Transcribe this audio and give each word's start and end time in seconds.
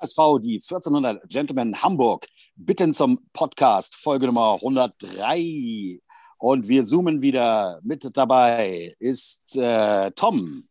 HSV, 0.00 0.40
die 0.40 0.54
1400 0.56 1.28
Gentlemen 1.28 1.82
Hamburg, 1.82 2.26
bitten 2.54 2.94
zum 2.94 3.28
Podcast, 3.32 3.96
Folge 3.96 4.26
Nummer 4.26 4.54
103. 4.54 6.00
Und 6.38 6.68
wir 6.68 6.84
zoomen 6.84 7.20
wieder. 7.20 7.80
Mit 7.82 8.16
dabei 8.16 8.94
ist 9.00 9.56
äh, 9.56 10.10
Tom. 10.12 10.62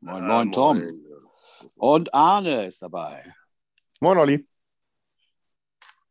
Moin, 0.00 0.26
moin, 0.26 0.52
Tom. 0.52 0.82
Und 1.76 2.12
Arne 2.12 2.66
ist 2.66 2.82
dabei. 2.82 3.24
Moin, 4.00 4.18
Olli. 4.18 4.46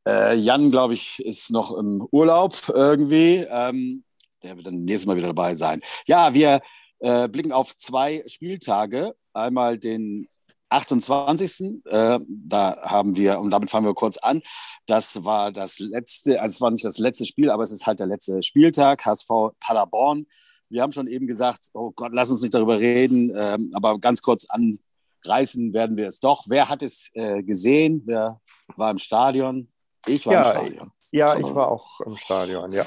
Äh, 0.07 0.35
Jan, 0.35 0.71
glaube 0.71 0.95
ich, 0.95 1.23
ist 1.23 1.51
noch 1.51 1.77
im 1.77 2.07
Urlaub 2.11 2.55
irgendwie. 2.69 3.45
Ähm, 3.47 4.03
der 4.41 4.57
wird 4.57 4.67
dann 4.67 4.83
nächstes 4.83 5.05
Mal 5.05 5.15
wieder 5.15 5.27
dabei 5.27 5.53
sein. 5.53 5.81
Ja, 6.07 6.33
wir 6.33 6.59
äh, 6.99 7.27
blicken 7.29 7.51
auf 7.51 7.77
zwei 7.77 8.23
Spieltage. 8.27 9.15
Einmal 9.31 9.77
den 9.77 10.27
28. 10.73 11.83
Äh, 11.85 12.19
da 12.27 12.81
haben 12.81 13.15
wir, 13.15 13.39
und 13.39 13.51
damit 13.51 13.69
fangen 13.69 13.85
wir 13.85 13.93
kurz 13.93 14.17
an, 14.17 14.41
das 14.85 15.23
war 15.23 15.51
das 15.51 15.79
letzte, 15.79 16.41
also 16.41 16.51
es 16.51 16.61
war 16.61 16.71
nicht 16.71 16.85
das 16.85 16.97
letzte 16.97 17.25
Spiel, 17.25 17.49
aber 17.49 17.63
es 17.63 17.71
ist 17.71 17.85
halt 17.87 17.99
der 17.99 18.07
letzte 18.07 18.41
Spieltag, 18.43 19.05
HSV 19.05 19.29
Paderborn. 19.59 20.25
Wir 20.69 20.81
haben 20.81 20.91
schon 20.91 21.07
eben 21.07 21.27
gesagt, 21.27 21.69
oh 21.73 21.91
Gott, 21.91 22.11
lass 22.13 22.31
uns 22.31 22.41
nicht 22.41 22.53
darüber 22.53 22.79
reden, 22.79 23.31
ähm, 23.35 23.71
aber 23.73 23.99
ganz 23.99 24.21
kurz 24.21 24.45
anreißen 24.49 25.73
werden 25.73 25.97
wir 25.97 26.07
es 26.07 26.19
doch. 26.19 26.45
Wer 26.47 26.69
hat 26.69 26.81
es 26.81 27.11
äh, 27.13 27.43
gesehen? 27.43 28.01
Wer 28.05 28.41
war 28.75 28.91
im 28.91 28.97
Stadion? 28.97 29.71
Ich 30.07 30.25
war 30.25 30.33
ja, 30.33 30.51
im 30.51 30.65
Stadion. 30.65 30.91
Ja, 31.11 31.37
ich 31.37 31.55
war 31.55 31.71
auch 31.71 32.01
im 32.01 32.15
Stadion, 32.15 32.71
ja. 32.71 32.85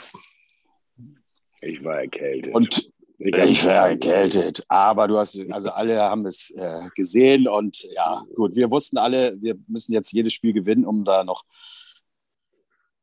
Ich 1.61 1.83
war 1.85 2.01
erkältet. 2.01 2.55
Und 2.55 2.91
ich 3.19 3.65
wäre 3.65 3.89
erkältet, 3.89 4.65
aber 4.69 5.09
du 5.09 5.19
hast, 5.19 5.39
also 5.51 5.71
alle 5.71 6.01
haben 6.01 6.27
es 6.27 6.51
äh, 6.51 6.89
gesehen 6.95 7.49
und 7.49 7.83
ja, 7.95 8.25
gut, 8.35 8.55
wir 8.55 8.71
wussten 8.71 8.99
alle, 8.99 9.41
wir 9.41 9.57
müssen 9.69 9.93
jetzt 9.93 10.13
jedes 10.13 10.33
Spiel 10.33 10.53
gewinnen, 10.53 10.85
um 10.85 11.05
da 11.05 11.25
noch 11.25 11.45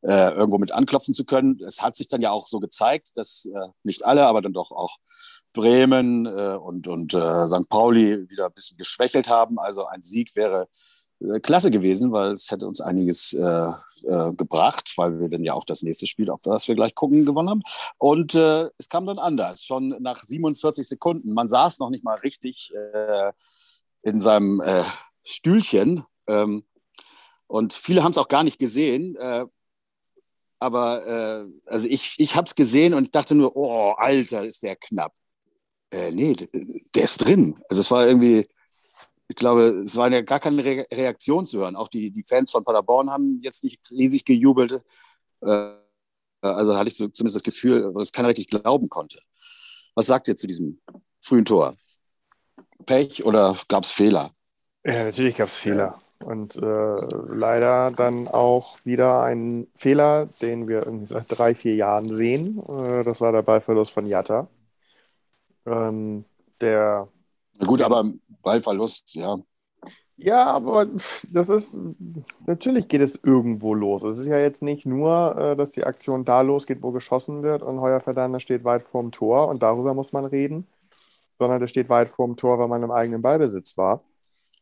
äh, 0.04 0.32
irgendwo 0.34 0.58
mit 0.58 0.72
anklopfen 0.72 1.14
zu 1.14 1.26
können. 1.26 1.60
Es 1.66 1.82
hat 1.82 1.96
sich 1.96 2.08
dann 2.08 2.22
ja 2.22 2.32
auch 2.32 2.48
so 2.48 2.60
gezeigt, 2.60 3.12
dass 3.16 3.46
äh, 3.46 3.68
nicht 3.84 4.06
alle, 4.06 4.26
aber 4.26 4.42
dann 4.42 4.54
doch 4.54 4.72
auch 4.72 4.98
Bremen 5.54 6.26
äh, 6.26 6.58
und, 6.58 6.88
und 6.88 7.14
äh, 7.14 7.48
St. 7.48 7.70
Pauli 7.70 8.30
wieder 8.30 8.48
ein 8.48 8.54
bisschen 8.54 8.78
geschwächelt 8.78 9.30
haben. 9.30 9.60
Also 9.60 9.86
ein 9.86 10.02
Sieg 10.02 10.36
wäre 10.36 10.68
klasse 11.42 11.72
gewesen, 11.72 12.12
weil 12.12 12.34
es 12.34 12.52
hätte 12.52 12.68
uns 12.68 12.82
einiges 12.82 13.34
äh, 13.34 13.72
äh, 14.04 14.34
gebracht, 14.34 14.94
weil 14.98 15.20
wir 15.20 15.30
dann 15.30 15.44
ja 15.44 15.54
auch 15.54 15.64
das 15.64 15.82
nächste 15.82 16.08
Spiel, 16.08 16.30
auf 16.30 16.42
das 16.42 16.68
wir 16.68 16.76
gleich 16.76 16.94
gucken, 16.94 17.26
gewonnen 17.26 17.50
haben. 17.50 17.62
Und 17.98 18.36
äh, 18.36 18.70
es 18.78 18.90
kam 18.90 19.06
dann 19.06 19.20
anders, 19.20 19.64
schon 19.64 19.96
nach 20.00 20.22
47 20.22 20.88
Sekunden. 20.88 21.34
Man 21.34 21.48
saß 21.48 21.80
noch 21.80 21.90
nicht 21.90 22.04
mal 22.04 22.18
richtig 22.18 22.74
äh, 22.76 23.32
in 24.02 24.20
seinem 24.20 24.60
äh, 24.62 24.84
Stühlchen. 25.24 26.04
Ähm, 26.28 26.64
und 27.48 27.74
viele 27.74 28.04
haben 28.04 28.12
es 28.12 28.18
auch 28.18 28.28
gar 28.28 28.44
nicht 28.44 28.60
gesehen. 28.60 29.16
aber 30.60 31.46
also 31.66 31.88
ich, 31.88 32.16
ich 32.18 32.36
habe 32.36 32.48
es 32.48 32.56
gesehen 32.56 32.96
und 32.96 33.14
dachte 33.14 33.36
nur, 33.36 33.56
oh, 33.56 33.92
Alter, 33.92 34.44
ist 34.44 34.64
der 34.64 34.76
knapp. 34.76 35.14
nee, 35.92 36.36
der 36.96 37.04
ist 37.04 37.18
drin. 37.18 37.62
Also 37.70 37.82
es 37.82 37.92
war 37.92 38.08
irgendwie 38.08 38.48
ich 39.34 39.38
glaube, 39.38 39.82
es 39.84 39.96
war 39.96 40.12
ja 40.12 40.22
gar 40.22 40.40
keine 40.40 40.64
Re 40.64 40.86
Reaktion 40.92 41.44
zu 41.44 41.58
hören. 41.58 41.76
Auch 41.76 41.88
die, 41.88 42.12
die 42.12 42.24
Fans 42.24 42.52
von 42.52 42.64
Paderborn 42.64 43.10
haben 43.10 43.40
jetzt 43.42 43.64
nicht 43.64 43.82
riesig 43.90 44.26
gejubelt. 44.26 44.84
Äh, 45.42 45.72
also 46.42 46.78
hatte 46.78 46.90
ich 46.90 46.98
so, 46.98 47.08
zumindest 47.08 47.38
das 47.38 47.44
Gefühl, 47.44 47.92
dass 47.96 48.12
keiner 48.12 48.28
richtig 48.28 48.50
glauben 48.50 48.90
konnte. 48.90 49.20
Was 49.96 50.06
sagt 50.06 50.28
ihr 50.28 50.36
zu 50.36 50.46
diesem 50.46 50.80
frühen 51.20 51.46
Tor? 51.46 51.76
Pech 52.86 53.26
oder 53.26 53.58
gab 53.68 53.86
es 53.86 53.92
Fehler? 53.92 54.36
Ja, 54.86 55.06
natürlich 55.06 55.36
gab 55.36 55.48
es 55.48 55.56
Fehler. 55.56 55.98
Und 56.24 56.56
äh, 56.58 57.08
leider 57.30 57.90
dann 57.90 58.28
auch 58.28 58.86
wieder 58.86 59.24
ein 59.24 59.66
Fehler, 59.74 60.28
den 60.44 60.68
wir 60.68 60.86
irgendwie 60.86 61.08
seit 61.08 61.26
drei, 61.28 61.56
vier 61.56 61.74
Jahren 61.74 62.14
sehen. 62.14 62.62
Äh, 62.68 63.04
das 63.04 63.20
war 63.20 63.32
der 63.32 63.42
Ballverlust 63.42 63.92
von 63.92 64.06
Jatta. 64.06 64.48
Ähm, 65.66 66.26
der 66.62 67.08
na 67.60 67.68
gut, 67.68 67.82
aber 67.82 68.12
Ballverlust, 68.44 69.16
ja. 69.16 69.38
Ja, 70.16 70.46
aber 70.46 70.88
das 71.32 71.50
ist, 71.50 71.78
natürlich 72.46 72.88
geht 72.88 73.02
es 73.02 73.20
irgendwo 73.24 73.74
los. 73.74 74.04
Es 74.04 74.20
ist 74.20 74.28
ja 74.28 74.38
jetzt 74.38 74.62
nicht 74.62 74.86
nur, 74.86 75.36
äh, 75.38 75.56
dass 75.56 75.72
die 75.72 75.86
Aktion 75.86 76.24
da 76.24 76.42
losgeht, 76.42 76.84
wo 76.84 76.92
geschossen 76.92 77.42
wird 77.42 77.64
und 77.64 77.82
Heuer 77.82 78.00
Verdammer 78.00 78.40
steht 78.40 78.64
weit 78.64 78.84
vorm 78.84 79.12
Tor 79.12 79.48
und 79.48 79.64
darüber 79.64 79.94
muss 79.96 80.14
man 80.14 80.26
reden, 80.26 80.68
sondern 81.36 81.60
der 81.60 81.68
steht 81.68 81.90
weit 81.90 82.10
vorm 82.10 82.38
Tor, 82.38 82.60
weil 82.60 82.68
man 82.68 82.84
im 82.84 82.92
eigenen 82.92 83.22
Ballbesitz 83.22 83.76
war. 83.78 84.04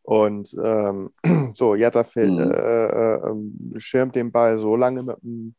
Und 0.04 0.56
ähm, 0.64 1.12
so, 1.54 1.76
Jatta 1.76 2.04
mhm. 2.16 2.40
äh, 2.40 2.86
äh, 2.86 3.30
ähm, 3.30 3.74
schirmt 3.78 4.16
den 4.16 4.32
Ball 4.32 4.58
so 4.58 4.76
lange 4.76 5.04
mit 5.04 5.22
dem, 5.22 5.56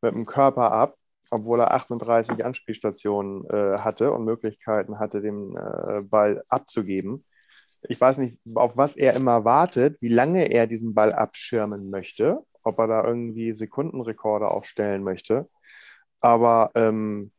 mit 0.00 0.14
dem 0.14 0.24
Körper 0.24 0.72
ab, 0.72 0.96
obwohl 1.30 1.60
er 1.60 1.74
38 1.74 2.44
Anspielstationen 2.44 3.44
äh, 3.50 3.78
hatte 3.78 4.12
und 4.12 4.24
Möglichkeiten 4.24 4.98
hatte, 4.98 5.20
den 5.20 5.56
äh, 5.56 6.02
Ball 6.02 6.42
abzugeben. 6.48 7.24
Ich 7.88 8.00
weiß 8.00 8.18
nicht, 8.18 8.38
auf 8.54 8.76
was 8.76 8.96
er 8.96 9.14
immer 9.14 9.44
wartet, 9.44 10.00
wie 10.00 10.08
lange 10.08 10.50
er 10.50 10.66
diesen 10.66 10.94
Ball 10.94 11.12
abschirmen 11.12 11.90
möchte, 11.90 12.40
ob 12.62 12.78
er 12.78 12.86
da 12.86 13.04
irgendwie 13.04 13.54
Sekundenrekorde 13.54 14.48
aufstellen 14.48 15.02
möchte. 15.02 15.48
Aber 16.20 16.70
ähm, 16.74 17.32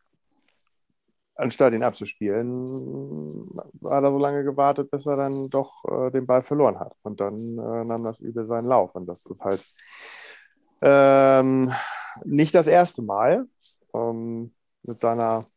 anstatt 1.36 1.74
ihn 1.74 1.84
abzuspielen, 1.84 3.50
hat 3.86 4.04
er 4.04 4.12
so 4.12 4.18
lange 4.18 4.44
gewartet, 4.44 4.92
bis 4.92 5.06
er 5.06 5.16
dann 5.16 5.50
doch 5.50 5.84
äh, 5.86 6.12
den 6.12 6.26
Ball 6.26 6.44
verloren 6.44 6.80
hat. 6.80 6.94
Und 7.04 7.20
dann 7.20 7.36
äh, 7.58 7.86
nahm 7.86 8.04
das 8.04 8.20
Übel 8.20 8.46
seinen 8.46 8.68
Lauf. 8.68 8.96
Und 8.96 9.06
das 9.08 9.26
ist 9.26 9.42
halt 9.42 9.66
ähm, 10.82 11.72
nicht 12.26 12.54
das 12.54 12.68
erste 12.68 13.02
Mal 13.02 13.48
ähm, 13.94 14.54
mit 14.84 15.00
seiner. 15.00 15.48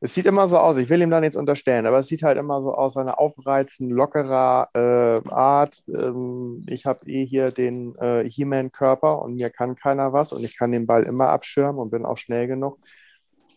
Es 0.00 0.14
sieht 0.14 0.26
immer 0.26 0.46
so 0.46 0.58
aus, 0.58 0.76
ich 0.76 0.88
will 0.90 1.02
ihm 1.02 1.10
da 1.10 1.20
nichts 1.20 1.36
unterstellen, 1.36 1.86
aber 1.86 1.98
es 1.98 2.06
sieht 2.06 2.22
halt 2.22 2.38
immer 2.38 2.62
so 2.62 2.72
aus, 2.72 2.94
seine 2.94 3.18
aufreizend, 3.18 3.90
lockerer 3.90 4.68
äh, 4.72 5.28
Art. 5.30 5.82
Ähm, 5.88 6.64
ich 6.68 6.86
habe 6.86 7.10
eh 7.10 7.26
hier 7.26 7.50
den 7.50 7.96
äh, 7.96 8.28
He-Man-Körper 8.30 9.20
und 9.20 9.34
mir 9.34 9.50
kann 9.50 9.74
keiner 9.74 10.12
was 10.12 10.32
und 10.32 10.44
ich 10.44 10.56
kann 10.56 10.70
den 10.70 10.86
Ball 10.86 11.02
immer 11.02 11.30
abschirmen 11.30 11.80
und 11.80 11.90
bin 11.90 12.04
auch 12.06 12.18
schnell 12.18 12.46
genug. 12.46 12.78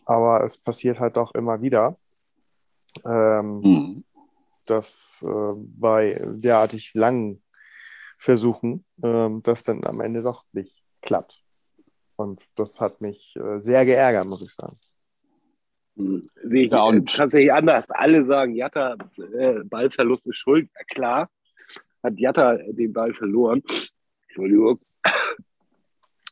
Aber 0.04 0.42
es 0.44 0.58
passiert 0.58 0.98
halt 0.98 1.16
doch 1.16 1.34
immer 1.34 1.62
wieder. 1.62 1.96
Ähm, 3.06 3.60
mhm. 3.60 4.04
dass 4.66 5.24
äh, 5.26 5.52
bei 5.56 6.20
derartig 6.24 6.92
langen 6.94 7.42
Versuchen 8.18 8.84
ähm, 9.02 9.42
das 9.42 9.62
dann 9.62 9.84
am 9.84 10.00
Ende 10.00 10.22
doch 10.22 10.44
nicht 10.52 10.82
klappt. 11.00 11.42
Und 12.16 12.42
das 12.56 12.80
hat 12.80 13.00
mich 13.00 13.34
äh, 13.36 13.58
sehr 13.58 13.84
geärgert, 13.84 14.26
muss 14.26 14.42
ich 14.42 14.54
sagen. 14.54 14.76
Hm, 15.96 16.28
sehe 16.42 16.64
ich 16.64 16.72
ja, 16.72 16.84
und 16.84 17.14
tatsächlich 17.14 17.52
anders. 17.52 17.84
Alle 17.90 18.24
sagen, 18.24 18.54
Jatta, 18.54 18.96
äh, 19.38 19.60
Ballverlust 19.64 20.26
ist 20.26 20.38
schuld. 20.38 20.68
Ja, 20.74 20.84
klar, 20.84 21.30
hat 22.02 22.18
Jatta 22.18 22.56
den 22.56 22.92
Ball 22.92 23.12
verloren. 23.14 23.62
Entschuldigung. 24.28 24.80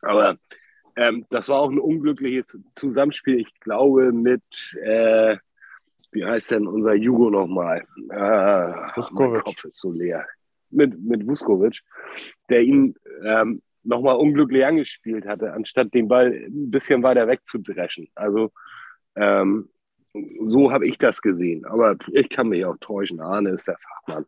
Aber 0.03 0.39
ähm, 0.97 1.25
das 1.31 1.49
war 1.49 1.61
auch 1.61 1.71
ein 1.71 1.79
unglückliches 1.79 2.59
Zusammenspiel, 2.75 3.41
ich 3.41 3.61
glaube, 3.61 4.13
mit, 4.13 4.43
äh, 4.83 5.37
wie 6.13 6.25
heißt 6.25 6.53
denn 6.53 6.67
unser 6.67 6.95
Jugo 6.95 7.31
nochmal? 7.31 7.85
Äh, 8.11 8.73
mein 9.13 9.41
Kopf 9.41 9.65
ist 9.65 9.81
so 9.81 9.93
leer. 9.93 10.27
Mit, 10.71 11.01
mit 11.01 11.27
Vuskovic, 11.27 11.81
der 12.49 12.63
ihn 12.63 12.95
ähm, 13.25 13.61
nochmal 13.83 14.17
unglücklich 14.17 14.65
angespielt 14.65 15.27
hatte, 15.27 15.53
anstatt 15.53 15.93
den 15.95 16.09
Ball 16.09 16.33
ein 16.33 16.71
bisschen 16.71 17.03
weiter 17.03 17.27
wegzudreschen. 17.27 18.09
Also 18.15 18.53
ähm, 19.17 19.69
so 20.43 20.73
habe 20.73 20.87
ich 20.87 20.99
das 20.99 21.23
gesehen. 21.23 21.65
Aber 21.65 21.97
ich 22.13 22.29
kann 22.29 22.49
mich 22.49 22.65
auch 22.65 22.77
täuschen. 22.81 23.21
Arne 23.21 23.51
ist 23.51 23.69
der 23.69 23.79
Fachmann. 23.79 24.27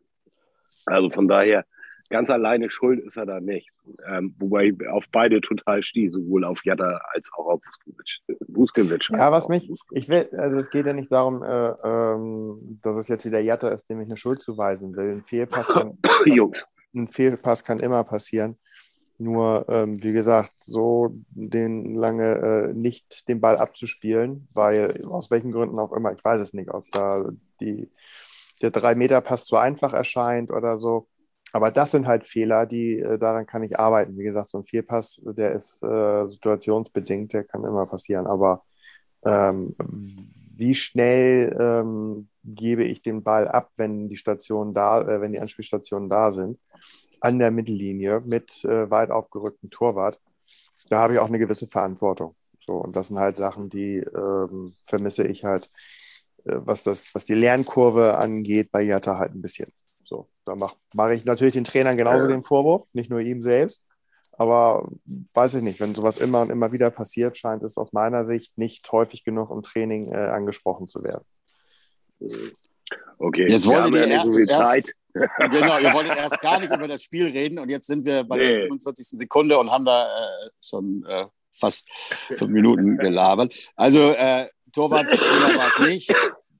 Also 0.85 1.09
von 1.09 1.27
daher, 1.27 1.65
ganz 2.09 2.29
alleine 2.29 2.69
schuld 2.69 2.99
ist 2.99 3.17
er 3.17 3.25
da 3.25 3.39
nicht. 3.39 3.69
Ähm, 4.07 4.35
wobei 4.37 4.65
ich 4.65 4.87
auf 4.87 5.05
beide 5.11 5.41
total 5.41 5.83
stehe, 5.83 6.11
sowohl 6.11 6.43
auf 6.45 6.63
Jatta 6.63 7.01
als 7.11 7.29
auch 7.33 7.47
auf 7.47 7.61
Vuskovic. 8.47 9.09
Ja, 9.09 9.31
was 9.31 9.49
mich, 9.49 9.69
ich 9.91 10.07
will, 10.09 10.29
also 10.37 10.57
es 10.57 10.69
geht 10.69 10.85
ja 10.85 10.93
nicht 10.93 11.11
darum, 11.11 11.43
äh, 11.43 11.69
ähm, 11.83 12.79
dass 12.81 12.97
es 12.97 13.07
jetzt 13.07 13.25
wieder 13.25 13.39
Jatta 13.39 13.69
ist, 13.69 13.89
dem 13.89 13.99
ich 14.01 14.07
eine 14.07 14.17
Schuld 14.17 14.41
zuweisen 14.41 14.95
will. 14.95 15.11
Ein 15.11 15.23
Fehlpass 15.23 15.67
kann, 15.67 15.97
ein 16.95 17.07
Fehlpass 17.07 17.63
kann 17.63 17.79
immer 17.79 18.03
passieren. 18.03 18.57
Nur, 19.23 19.65
ähm, 19.69 20.03
wie 20.03 20.11
gesagt, 20.11 20.53
so 20.57 21.15
den 21.29 21.95
lange 21.95 22.71
äh, 22.71 22.73
nicht 22.73 23.29
den 23.29 23.39
Ball 23.39 23.57
abzuspielen, 23.57 24.49
weil 24.53 25.01
aus 25.05 25.31
welchen 25.31 25.53
Gründen 25.53 25.79
auch 25.79 25.93
immer, 25.93 26.11
ich 26.11 26.23
weiß 26.23 26.41
es 26.41 26.53
nicht, 26.53 26.69
ob 26.69 26.83
da 26.91 27.29
die, 27.61 27.89
der 28.61 28.71
3-Meter-Pass 28.71 29.45
zu 29.45 29.55
einfach 29.55 29.93
erscheint 29.93 30.51
oder 30.51 30.77
so. 30.77 31.07
Aber 31.53 31.71
das 31.71 31.91
sind 31.91 32.05
halt 32.05 32.25
Fehler, 32.25 32.65
die 32.65 32.99
äh, 32.99 33.17
daran 33.17 33.45
kann 33.45 33.63
ich 33.63 33.79
arbeiten. 33.79 34.17
Wie 34.17 34.23
gesagt, 34.23 34.49
so 34.49 34.57
ein 34.57 34.65
Vierpass, 34.65 35.21
der 35.23 35.53
ist 35.53 35.81
äh, 35.83 36.25
situationsbedingt, 36.25 37.31
der 37.31 37.45
kann 37.45 37.63
immer 37.63 37.85
passieren. 37.85 38.27
Aber 38.27 38.63
ähm, 39.23 39.75
wie 40.57 40.75
schnell 40.75 41.55
ähm, 41.59 42.27
gebe 42.43 42.83
ich 42.83 43.01
den 43.01 43.23
Ball 43.23 43.47
ab, 43.47 43.69
wenn 43.77 44.09
die 44.09 44.17
Stationen 44.17 44.73
da, 44.73 45.01
äh, 45.01 45.21
wenn 45.21 45.31
die 45.31 45.39
Anspielstationen 45.39 46.09
da 46.09 46.31
sind? 46.31 46.59
An 47.23 47.39
der 47.39 47.51
Mittellinie 47.51 48.21
mit 48.25 48.65
äh, 48.65 48.89
weit 48.91 49.09
aufgerücktem 49.09 49.69
Torwart. 49.69 50.19
Da 50.89 50.99
habe 50.99 51.13
ich 51.13 51.19
auch 51.19 51.29
eine 51.29 51.39
gewisse 51.39 51.67
Verantwortung. 51.67 52.35
So, 52.59 52.73
und 52.73 52.95
das 52.95 53.07
sind 53.07 53.17
halt 53.17 53.37
Sachen, 53.37 53.69
die 53.69 53.97
ähm, 53.97 54.75
vermisse 54.83 55.25
ich 55.25 55.45
halt, 55.45 55.69
äh, 56.43 56.57
was, 56.57 56.83
das, 56.83 57.15
was 57.15 57.23
die 57.23 57.33
Lernkurve 57.33 58.17
angeht, 58.17 58.71
bei 58.71 58.81
Jatta 58.81 59.17
halt 59.17 59.33
ein 59.33 59.41
bisschen. 59.41 59.71
So, 60.03 60.27
da 60.43 60.55
mache 60.55 60.75
mach 60.93 61.09
ich 61.11 61.23
natürlich 61.23 61.53
den 61.53 61.63
Trainern 61.63 61.95
genauso 61.95 62.27
den 62.27 62.43
Vorwurf, 62.43 62.93
nicht 62.93 63.09
nur 63.09 63.21
ihm 63.21 63.41
selbst. 63.41 63.85
Aber 64.33 64.89
weiß 65.33 65.53
ich 65.55 65.63
nicht, 65.63 65.79
wenn 65.79 65.95
sowas 65.95 66.17
immer 66.17 66.41
und 66.41 66.49
immer 66.49 66.73
wieder 66.73 66.89
passiert, 66.89 67.37
scheint 67.37 67.63
es 67.63 67.77
aus 67.77 67.93
meiner 67.93 68.25
Sicht 68.25 68.57
nicht 68.57 68.91
häufig 68.91 69.23
genug 69.23 69.49
im 69.49 69.61
Training 69.61 70.11
äh, 70.11 70.17
angesprochen 70.17 70.87
zu 70.87 71.03
werden. 71.03 71.23
Okay, 73.17 73.47
jetzt 73.47 73.67
wollen 73.67 73.93
wir 73.93 74.07
ja 74.07 74.07
nicht 74.07 74.25
so 74.25 74.33
viel 74.33 74.49
erst, 74.49 74.61
Zeit. 74.61 74.93
Genau, 75.51 75.79
ihr 75.79 75.93
wolltet 75.93 76.15
erst 76.15 76.39
gar 76.41 76.59
nicht 76.59 76.73
über 76.73 76.87
das 76.87 77.03
Spiel 77.03 77.27
reden 77.27 77.59
und 77.59 77.69
jetzt 77.69 77.87
sind 77.87 78.05
wir 78.05 78.23
bei 78.23 78.37
nee. 78.37 78.47
der 78.47 78.59
47. 78.61 79.07
Sekunde 79.09 79.57
und 79.57 79.71
haben 79.71 79.85
da 79.85 80.07
äh, 80.07 80.49
schon 80.61 81.05
äh, 81.07 81.25
fast 81.51 81.87
fünf 81.93 82.51
Minuten 82.51 82.97
gelabert. 82.97 83.71
Also 83.75 84.11
äh, 84.11 84.47
Torwart 84.71 85.11
war 85.11 85.67
es 85.67 85.79
nicht, 85.87 86.13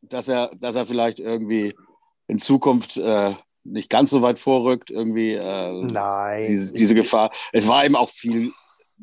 dass 0.03 0.27
er, 0.27 0.51
dass 0.55 0.75
er 0.75 0.85
vielleicht 0.85 1.19
irgendwie 1.19 1.73
in 2.27 2.37
Zukunft 2.39 2.97
äh, 2.97 3.33
nicht 3.63 3.89
ganz 3.89 4.11
so 4.11 4.21
weit 4.21 4.39
vorrückt, 4.39 4.91
irgendwie 4.91 5.33
äh, 5.33 5.81
Nein. 5.83 6.47
Diese, 6.49 6.73
diese, 6.73 6.95
Gefahr. 6.95 7.31
Es 7.51 7.67
war 7.67 7.85
eben 7.85 7.95
auch 7.95 8.09
viel, 8.09 8.51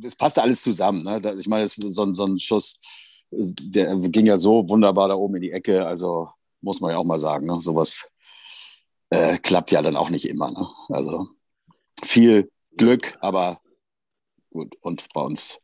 es 0.03 0.14
passte 0.14 0.43
alles 0.43 0.62
zusammen. 0.62 1.05
Ne? 1.05 1.35
Ich 1.38 1.49
meine, 1.49 1.67
so, 1.67 2.12
so 2.12 2.25
ein 2.25 2.38
Schuss, 2.38 2.79
der 3.31 3.96
ging 3.96 4.26
ja 4.26 4.37
so 4.37 4.69
wunderbar 4.69 5.08
da 5.08 5.14
oben 5.14 5.37
in 5.37 5.43
die 5.43 5.53
Ecke, 5.53 5.87
also 5.87 6.29
muss 6.61 6.81
man 6.81 6.91
ja 6.91 6.99
auch 6.99 7.05
mal 7.05 7.19
sagen, 7.19 7.46
ne? 7.46 7.61
sowas 7.61 8.08
äh, 9.10 9.38
klappt 9.38 9.72
ja 9.72 9.82
dann 9.82 9.96
auch 9.96 10.10
nicht 10.10 10.28
immer. 10.28 10.50
Ne? 10.50 10.68
Also 10.88 11.28
viel 12.02 12.50
Glück, 12.76 13.16
aber 13.20 13.60
gut, 14.50 14.74
und 14.80 15.06
bei 15.12 15.20
uns 15.20 15.60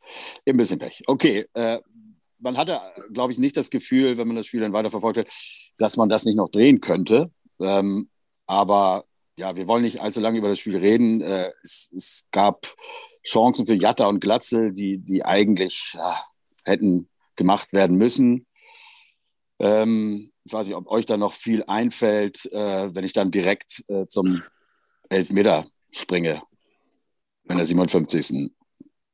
ein 0.47 0.57
bisschen 0.57 0.79
Pech. 0.79 1.03
Okay, 1.07 1.47
äh, 1.55 1.81
man 2.39 2.57
hatte, 2.57 2.81
glaube 3.13 3.33
ich, 3.33 3.39
nicht 3.39 3.57
das 3.57 3.71
Gefühl, 3.71 4.19
wenn 4.19 4.29
man 4.29 4.37
das 4.37 4.47
Spiel 4.47 4.61
dann 4.61 4.73
weiterverfolgt 4.73 5.19
hat, 5.19 5.29
dass 5.79 5.97
man 5.97 6.09
das 6.09 6.25
nicht 6.25 6.37
noch 6.37 6.51
drehen 6.51 6.81
könnte. 6.81 7.31
Ähm, 7.59 8.11
aber 8.47 9.05
ja, 9.39 9.57
wir 9.57 9.67
wollen 9.67 9.83
nicht 9.83 10.01
allzu 10.01 10.21
lange 10.21 10.39
über 10.39 10.49
das 10.49 10.59
Spiel 10.59 10.77
reden. 10.77 11.21
Äh, 11.21 11.53
es, 11.63 11.91
es, 11.95 12.27
gab 12.31 12.67
Chancen 13.25 13.67
für 13.67 13.75
Jatta 13.75 14.07
und 14.07 14.21
Glatzel, 14.21 14.73
die, 14.73 14.99
die 14.99 15.25
eigentlich 15.25 15.95
ja, 15.95 16.21
hätten 16.65 17.09
gemacht 17.35 17.73
werden 17.73 17.97
müssen. 17.97 18.46
Ähm, 19.59 20.33
ich 20.45 20.53
weiß 20.53 20.67
nicht, 20.67 20.77
ob 20.77 20.89
euch 20.89 21.07
da 21.07 21.17
noch 21.17 21.33
viel 21.33 21.65
einfällt, 21.67 22.47
äh, 22.53 22.95
wenn 22.95 23.05
ich 23.05 23.13
dann 23.13 23.31
direkt 23.31 23.85
äh, 23.89 24.07
zum 24.07 24.43
Elfmeter 25.09 25.67
springe, 25.93 26.43
in 27.45 27.57
der 27.57 27.67
57. 27.67 28.51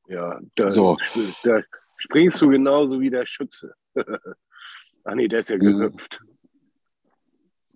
Ja, 0.09 0.41
da, 0.55 0.71
so. 0.71 0.97
da 1.43 1.62
springst 1.97 2.41
du 2.41 2.49
genauso 2.49 3.00
wie 3.00 3.11
der 3.11 3.27
Schütze. 3.27 3.75
Ach 5.05 5.15
nee, 5.15 5.29
der 5.29 5.41
ist 5.41 5.50
ja 5.50 5.56
mhm. 5.56 5.61
gehüpft. 5.61 6.21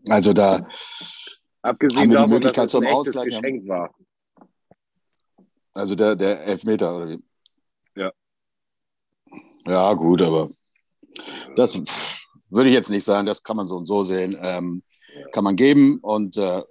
Also 0.09 0.33
da 0.33 0.67
Abgesehen 1.63 2.03
haben 2.03 2.11
wir 2.11 2.17
davon, 2.17 2.31
die 2.31 2.35
Möglichkeit 2.35 2.65
dass 2.67 2.73
zum 2.73 2.87
Ausgleich. 2.87 3.27
Geschenk 3.27 3.67
war. 3.67 3.95
Also 5.75 5.95
der, 5.95 6.15
der 6.15 6.45
Elfmeter, 6.45 6.97
oder 6.97 7.09
wie? 7.09 7.25
Ja. 7.97 8.13
Ja, 9.67 9.93
gut, 9.95 10.23
aber 10.23 10.51
das 11.57 11.83
würde 12.51 12.69
ich 12.69 12.75
jetzt 12.75 12.91
nicht 12.91 13.05
sagen. 13.05 13.27
Das 13.27 13.43
kann 13.43 13.57
man 13.57 13.67
so 13.67 13.77
und 13.77 13.87
so 13.87 14.03
sehen. 14.03 14.37
Ähm, 14.41 14.83
kann 15.33 15.45
man 15.45 15.57
geben 15.57 15.99
und 15.99 16.37
äh, 16.37 16.63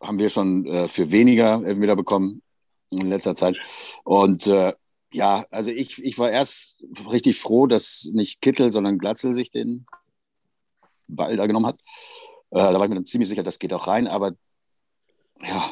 haben 0.00 0.18
wir 0.18 0.28
schon 0.28 0.66
äh, 0.66 0.88
für 0.88 1.10
weniger 1.10 1.62
Elfmeter 1.64 1.96
bekommen 1.96 2.42
in 2.90 3.08
letzter 3.08 3.34
Zeit. 3.34 3.56
Und 4.04 4.46
äh, 4.46 4.74
ja, 5.12 5.46
also 5.50 5.70
ich, 5.70 6.02
ich 6.02 6.18
war 6.18 6.30
erst 6.30 6.82
richtig 7.10 7.38
froh, 7.38 7.66
dass 7.66 8.08
nicht 8.12 8.40
Kittel, 8.40 8.72
sondern 8.72 8.98
Glatzel 8.98 9.34
sich 9.34 9.50
den 9.50 9.86
Ball 11.06 11.36
da 11.36 11.46
genommen 11.46 11.66
hat. 11.66 11.80
Äh, 12.50 12.58
da 12.58 12.74
war 12.74 12.84
ich 12.84 12.90
mir 12.90 13.04
ziemlich 13.04 13.28
sicher, 13.28 13.42
das 13.42 13.58
geht 13.58 13.72
auch 13.72 13.86
rein. 13.86 14.06
Aber 14.06 14.32
ja, 15.42 15.64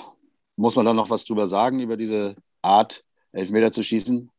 muss 0.56 0.76
man 0.76 0.86
da 0.86 0.92
noch 0.92 1.10
was 1.10 1.24
drüber 1.24 1.46
sagen, 1.46 1.80
über 1.80 1.96
diese 1.96 2.36
Art, 2.62 3.04
Elfmeter 3.32 3.70
zu 3.70 3.82
schießen? 3.82 4.30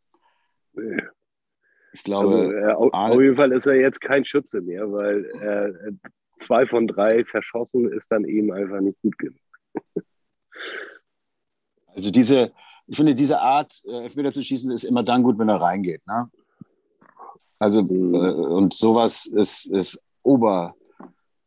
Ich 1.98 2.04
glaube, 2.04 2.38
also, 2.38 2.52
äh, 2.52 2.74
auf, 2.74 3.20
jeden 3.20 3.36
Fall 3.36 3.52
ist 3.52 3.66
er 3.66 3.74
jetzt 3.74 4.00
kein 4.00 4.24
Schütze 4.24 4.62
mehr, 4.62 4.92
weil 4.92 5.26
äh, 5.42 6.10
zwei 6.38 6.68
von 6.68 6.86
drei 6.86 7.26
verschossen 7.26 7.92
ist 7.92 8.12
dann 8.12 8.24
eben 8.24 8.54
einfach 8.54 8.80
nicht 8.82 9.02
gut 9.02 9.18
genug. 9.18 9.40
Also 11.96 12.12
diese, 12.12 12.52
ich 12.86 12.96
finde, 12.96 13.16
diese 13.16 13.42
Art, 13.42 13.82
äh, 13.88 14.04
Elfmeter 14.04 14.32
zu 14.32 14.44
schießen, 14.44 14.72
ist 14.72 14.84
immer 14.84 15.02
dann 15.02 15.24
gut, 15.24 15.40
wenn 15.40 15.50
er 15.50 15.60
reingeht. 15.60 16.06
Ne? 16.06 16.30
Also, 17.58 17.82
mhm. 17.82 18.14
äh, 18.14 18.18
und 18.18 18.76
sowas 18.76 19.26
ist, 19.26 19.66
ist 19.66 20.00
ober, 20.22 20.76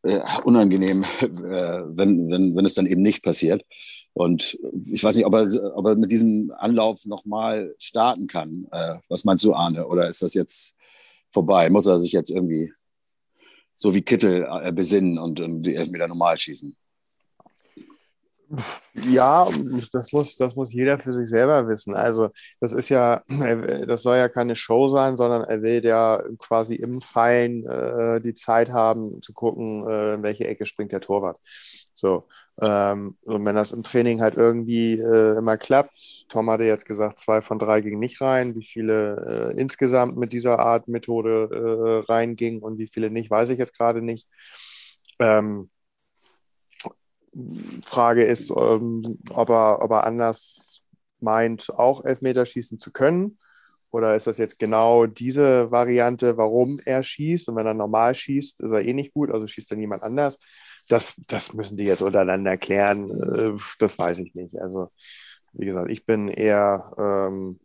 äh, 0.02 0.20
unangenehm, 0.44 1.04
äh, 1.20 1.26
wenn, 1.26 2.30
wenn, 2.30 2.56
wenn 2.56 2.64
es 2.64 2.74
dann 2.74 2.86
eben 2.86 3.02
nicht 3.02 3.22
passiert. 3.22 3.64
Und 4.12 4.58
ich 4.90 5.02
weiß 5.04 5.16
nicht, 5.16 5.26
ob 5.26 5.34
er, 5.34 5.76
ob 5.76 5.86
er 5.86 5.96
mit 5.96 6.10
diesem 6.10 6.52
Anlauf 6.56 7.04
nochmal 7.06 7.74
starten 7.78 8.26
kann. 8.26 8.66
Äh, 8.72 8.96
was 9.08 9.24
meinst 9.24 9.44
du, 9.44 9.54
Arne? 9.54 9.86
Oder 9.86 10.08
ist 10.08 10.22
das 10.22 10.34
jetzt 10.34 10.74
vorbei? 11.30 11.70
Muss 11.70 11.86
er 11.86 11.98
sich 11.98 12.12
jetzt 12.12 12.30
irgendwie 12.30 12.72
so 13.76 13.94
wie 13.94 14.02
Kittel 14.02 14.46
äh, 14.62 14.72
besinnen 14.72 15.18
und, 15.18 15.40
und 15.40 15.66
Elfmeter 15.66 16.08
normal 16.08 16.38
schießen? 16.38 16.76
Ja, 19.08 19.48
das 19.92 20.12
muss, 20.12 20.36
das 20.36 20.56
muss 20.56 20.72
jeder 20.72 20.98
für 20.98 21.12
sich 21.12 21.28
selber 21.28 21.66
wissen. 21.68 21.94
Also, 21.94 22.30
das 22.60 22.72
ist 22.72 22.88
ja, 22.88 23.22
das 23.86 24.02
soll 24.02 24.16
ja 24.16 24.28
keine 24.28 24.56
Show 24.56 24.88
sein, 24.88 25.16
sondern 25.16 25.44
er 25.44 25.62
will 25.62 25.84
ja 25.84 26.22
quasi 26.38 26.74
im 26.74 27.00
Fallen 27.00 27.66
äh, 27.66 28.20
die 28.20 28.34
Zeit 28.34 28.70
haben, 28.70 29.22
zu 29.22 29.32
gucken, 29.32 29.86
äh, 29.88 30.14
in 30.14 30.22
welche 30.22 30.46
Ecke 30.46 30.66
springt 30.66 30.92
der 30.92 31.00
Torwart. 31.00 31.38
So, 31.92 32.26
ähm, 32.60 33.16
und 33.24 33.44
wenn 33.44 33.54
das 33.56 33.72
im 33.72 33.82
Training 33.82 34.20
halt 34.20 34.36
irgendwie 34.36 34.98
äh, 34.98 35.36
immer 35.38 35.56
klappt, 35.56 36.26
Tom 36.28 36.50
hatte 36.50 36.64
jetzt 36.64 36.84
gesagt, 36.86 37.18
zwei 37.18 37.42
von 37.42 37.58
drei 37.58 37.80
gingen 37.80 38.00
nicht 38.00 38.20
rein, 38.20 38.54
wie 38.54 38.64
viele 38.64 39.52
äh, 39.54 39.60
insgesamt 39.60 40.16
mit 40.16 40.32
dieser 40.32 40.58
Art 40.58 40.88
Methode 40.88 41.48
äh, 42.06 42.12
reingingen 42.12 42.62
und 42.62 42.78
wie 42.78 42.86
viele 42.86 43.10
nicht, 43.10 43.30
weiß 43.30 43.50
ich 43.50 43.58
jetzt 43.58 43.76
gerade 43.76 44.02
nicht. 44.02 44.28
Ähm, 45.18 45.70
Frage 47.82 48.24
ist, 48.24 48.50
ähm, 48.50 49.18
ob, 49.30 49.50
er, 49.50 49.82
ob 49.82 49.90
er 49.90 50.04
anders 50.04 50.82
meint, 51.20 51.70
auch 51.70 52.04
Elfmeter 52.04 52.44
schießen 52.46 52.78
zu 52.78 52.90
können. 52.92 53.38
Oder 53.92 54.14
ist 54.14 54.26
das 54.26 54.38
jetzt 54.38 54.58
genau 54.58 55.06
diese 55.06 55.70
Variante, 55.70 56.36
warum 56.36 56.80
er 56.84 57.02
schießt? 57.02 57.48
Und 57.48 57.56
wenn 57.56 57.66
er 57.66 57.74
normal 57.74 58.14
schießt, 58.14 58.60
ist 58.60 58.70
er 58.70 58.84
eh 58.84 58.92
nicht 58.92 59.12
gut, 59.12 59.30
also 59.30 59.46
schießt 59.46 59.72
dann 59.72 59.80
jemand 59.80 60.02
anders. 60.02 60.38
Das, 60.88 61.14
das 61.26 61.52
müssen 61.54 61.76
die 61.76 61.84
jetzt 61.84 62.02
untereinander 62.02 62.56
klären. 62.56 63.10
Äh, 63.10 63.60
das 63.78 63.98
weiß 63.98 64.20
ich 64.20 64.34
nicht. 64.34 64.56
Also, 64.58 64.90
wie 65.52 65.66
gesagt, 65.66 65.90
ich 65.90 66.06
bin 66.06 66.28
eher 66.28 66.92
ähm, 66.98 67.58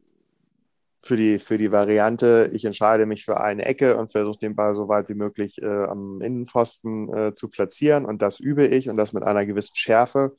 für 1.06 1.18
die, 1.18 1.38
für 1.38 1.60
die 1.60 1.72
Variante, 1.72 2.50
ich 2.52 2.66
entscheide 2.66 3.06
mich 3.06 3.26
für 3.26 3.40
eine 3.40 3.64
Ecke 3.64 3.96
und 3.96 4.12
versuche 4.12 4.40
den 4.40 4.56
Ball 4.56 4.74
so 4.74 4.88
weit 4.88 5.08
wie 5.08 5.14
möglich 5.14 5.62
äh, 5.62 5.84
am 5.84 6.20
Innenpfosten 6.20 7.14
äh, 7.14 7.34
zu 7.36 7.48
platzieren. 7.48 8.06
Und 8.06 8.24
das 8.24 8.40
übe 8.40 8.66
ich 8.66 8.90
und 8.90 8.98
das 8.98 9.14
mit 9.14 9.24
einer 9.24 9.46
gewissen 9.46 9.76
Schärfe. 9.76 10.36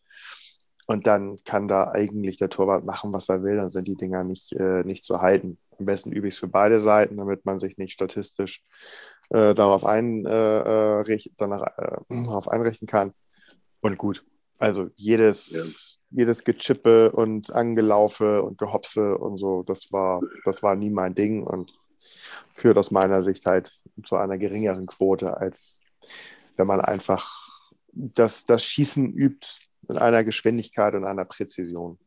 Und 0.89 1.07
dann 1.07 1.37
kann 1.45 1.69
da 1.69 1.93
eigentlich 1.93 2.37
der 2.37 2.49
Torwart 2.49 2.85
machen, 2.85 3.13
was 3.13 3.29
er 3.29 3.45
will. 3.45 3.57
Dann 3.57 3.71
sind 3.71 3.87
die 3.87 3.95
Dinger 3.95 4.25
nicht, 4.25 4.55
äh, 4.55 4.83
nicht 4.83 5.05
zu 5.05 5.21
halten. 5.21 5.59
Am 5.79 5.87
besten 5.87 6.11
übe 6.11 6.27
ich 6.27 6.35
es 6.35 6.41
für 6.41 6.49
beide 6.49 6.81
Seiten, 6.81 7.17
damit 7.17 7.47
man 7.47 7.61
sich 7.61 7.79
nicht 7.79 7.93
statistisch 7.93 8.65
äh, 9.31 9.55
darauf, 9.55 9.85
ein, 9.85 10.27
äh, 10.27 11.01
äh, 11.01 11.19
danach, 11.37 11.65
darauf 12.09 12.49
einrichten 12.49 12.89
kann. 12.89 13.13
Und 13.83 13.99
gut, 13.99 14.25
also 14.59 14.91
jedes, 14.97 15.99
ja. 16.11 16.19
jedes 16.19 16.45
Gechippe 16.45 17.13
und 17.13 17.53
Angelaufe 17.53 18.43
und 18.43 18.59
Gehopse 18.59 19.19
und 19.19 19.37
so, 19.37 19.63
das 19.63 19.93
war, 19.93 20.21
das 20.45 20.63
war 20.63 20.77
nie 20.77 20.91
mein 20.91 21.15
Ding 21.15 21.43
und 21.43 21.75
führt 22.53 22.79
aus 22.79 22.91
meiner 22.91 23.23
Sicht 23.23 23.47
halt 23.47 23.73
zu 24.05 24.17
einer 24.17 24.39
geringeren 24.39 24.87
Quote, 24.87 25.37
als 25.37 25.81
wenn 26.57 26.67
man 26.67 26.81
einfach 26.81 27.31
das, 27.93 28.45
das 28.45 28.65
Schießen 28.65 29.13
übt 29.13 29.47
mit 29.89 29.99
einer 29.99 30.25
Geschwindigkeit 30.25 30.95
und 30.95 31.05
einer 31.05 31.25
Präzision. 31.25 31.99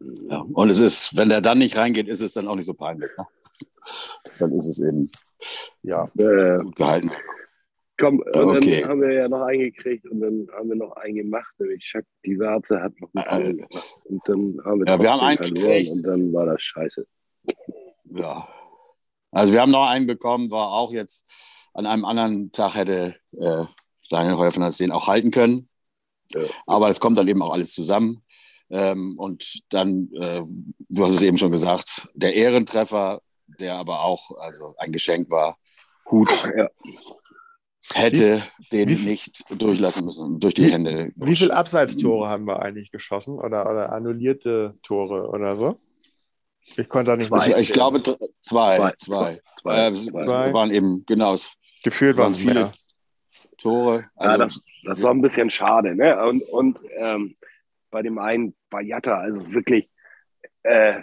Ja, 0.00 0.38
und 0.52 0.70
es 0.70 0.78
ist, 0.78 1.16
wenn 1.16 1.28
der 1.28 1.40
dann 1.40 1.58
nicht 1.58 1.76
reingeht, 1.76 2.08
ist 2.08 2.20
es 2.20 2.32
dann 2.32 2.46
auch 2.48 2.54
nicht 2.54 2.66
so 2.66 2.74
peinlich. 2.74 3.10
Ne? 3.18 3.26
Dann 4.38 4.52
ist 4.52 4.66
es 4.66 4.80
eben 4.80 5.10
ja, 5.82 6.08
äh, 6.16 6.58
gut 6.62 6.76
gehalten. 6.76 7.10
Komm, 7.98 8.20
und 8.20 8.36
okay. 8.36 8.80
dann 8.80 8.90
haben 8.90 9.00
wir 9.00 9.12
ja 9.12 9.28
noch 9.28 9.42
eingekriegt 9.42 10.06
und 10.06 10.20
dann 10.20 10.48
haben 10.56 10.68
wir 10.68 10.76
noch 10.76 10.92
einen 10.92 11.16
gemacht, 11.16 11.52
nämlich 11.58 11.82
Chuck 11.84 12.04
die 12.24 12.38
Warte 12.38 12.80
hat 12.80 12.92
noch 13.00 13.10
einen 13.14 13.46
äh, 13.46 13.54
gemacht. 13.54 13.94
Und 14.04 14.22
dann 14.26 14.60
haben 14.64 14.80
wir, 14.80 14.86
ja, 14.86 15.02
wir 15.02 15.12
haben 15.12 15.20
einen 15.20 15.54
gekriegt. 15.54 15.90
und 15.90 16.02
dann 16.04 16.32
war 16.32 16.46
das 16.46 16.62
scheiße. 16.62 17.06
Ja. 18.04 18.48
Also 19.32 19.52
wir 19.52 19.60
haben 19.60 19.72
noch 19.72 19.86
einen 19.86 20.06
bekommen, 20.06 20.50
war 20.50 20.72
auch 20.72 20.92
jetzt 20.92 21.26
an 21.74 21.86
einem 21.86 22.04
anderen 22.04 22.52
Tag 22.52 22.76
hätte 22.76 23.16
äh, 23.36 23.64
Daniel 24.10 24.36
Heuer 24.36 24.52
von 24.52 24.62
der 24.62 24.70
den 24.70 24.92
auch 24.92 25.08
halten 25.08 25.32
können. 25.32 25.68
Ja. 26.32 26.42
Aber 26.66 26.88
es 26.88 27.00
kommt 27.00 27.18
dann 27.18 27.28
eben 27.28 27.42
auch 27.42 27.52
alles 27.52 27.72
zusammen. 27.72 28.22
Ähm, 28.70 29.16
und 29.18 29.60
dann, 29.70 30.10
äh, 30.12 30.42
du 30.88 31.04
hast 31.04 31.14
es 31.14 31.22
eben 31.22 31.38
schon 31.38 31.50
gesagt, 31.50 32.08
der 32.14 32.34
Ehrentreffer, 32.34 33.22
der 33.46 33.74
aber 33.74 34.02
auch 34.04 34.38
also 34.38 34.74
ein 34.78 34.92
Geschenk 34.92 35.30
war. 35.30 35.58
Hut. 36.10 36.52
Ja. 36.56 36.68
Hätte 37.94 38.42
wie, 38.70 38.84
den 38.84 38.88
wie, 38.88 39.08
nicht 39.08 39.44
durchlassen 39.60 40.04
müssen, 40.04 40.40
durch 40.40 40.54
die 40.54 40.66
wie, 40.66 40.72
Hände. 40.72 41.12
Wie 41.16 41.36
viele 41.36 41.54
Abseitstore 41.54 42.28
haben 42.28 42.46
wir 42.46 42.60
eigentlich 42.60 42.90
geschossen 42.90 43.38
oder, 43.38 43.70
oder 43.70 43.92
annullierte 43.92 44.76
Tore 44.82 45.28
oder 45.28 45.56
so? 45.56 45.80
Ich 46.76 46.88
konnte 46.88 47.12
da 47.12 47.16
nicht 47.16 47.28
zwei. 47.28 47.58
Ich, 47.58 47.68
ich 47.68 47.72
glaube 47.72 48.02
zwei. 48.02 48.18
Zwei. 48.40 48.92
Zwei. 48.96 49.40
zwei. 49.60 49.88
Äh, 49.88 49.92
zwei. 49.94 50.52
waren 50.52 50.70
eben, 50.70 51.04
genau. 51.06 51.34
Gefühlt 51.82 52.16
waren 52.16 52.32
es 52.32 52.38
viele 52.38 52.54
mehr. 52.54 52.72
Tore. 53.56 54.04
Also, 54.16 54.32
ja, 54.32 54.38
das, 54.38 54.60
das 54.84 55.02
war 55.02 55.10
ein 55.12 55.22
bisschen 55.22 55.50
schade. 55.50 55.94
Ne? 55.94 56.16
Und, 56.26 56.42
und 56.42 56.78
ähm, 56.96 57.36
bei 57.90 58.02
dem 58.02 58.18
einen, 58.18 58.54
bei 58.70 58.82
Jatta, 58.82 59.18
also 59.18 59.52
wirklich 59.52 59.88
äh, 60.62 61.02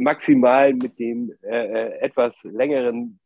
maximal 0.00 0.74
mit 0.74 0.98
dem 0.98 1.32
äh, 1.42 1.66
äh 1.66 1.98
etwas 2.00 2.42
längeren 2.44 3.20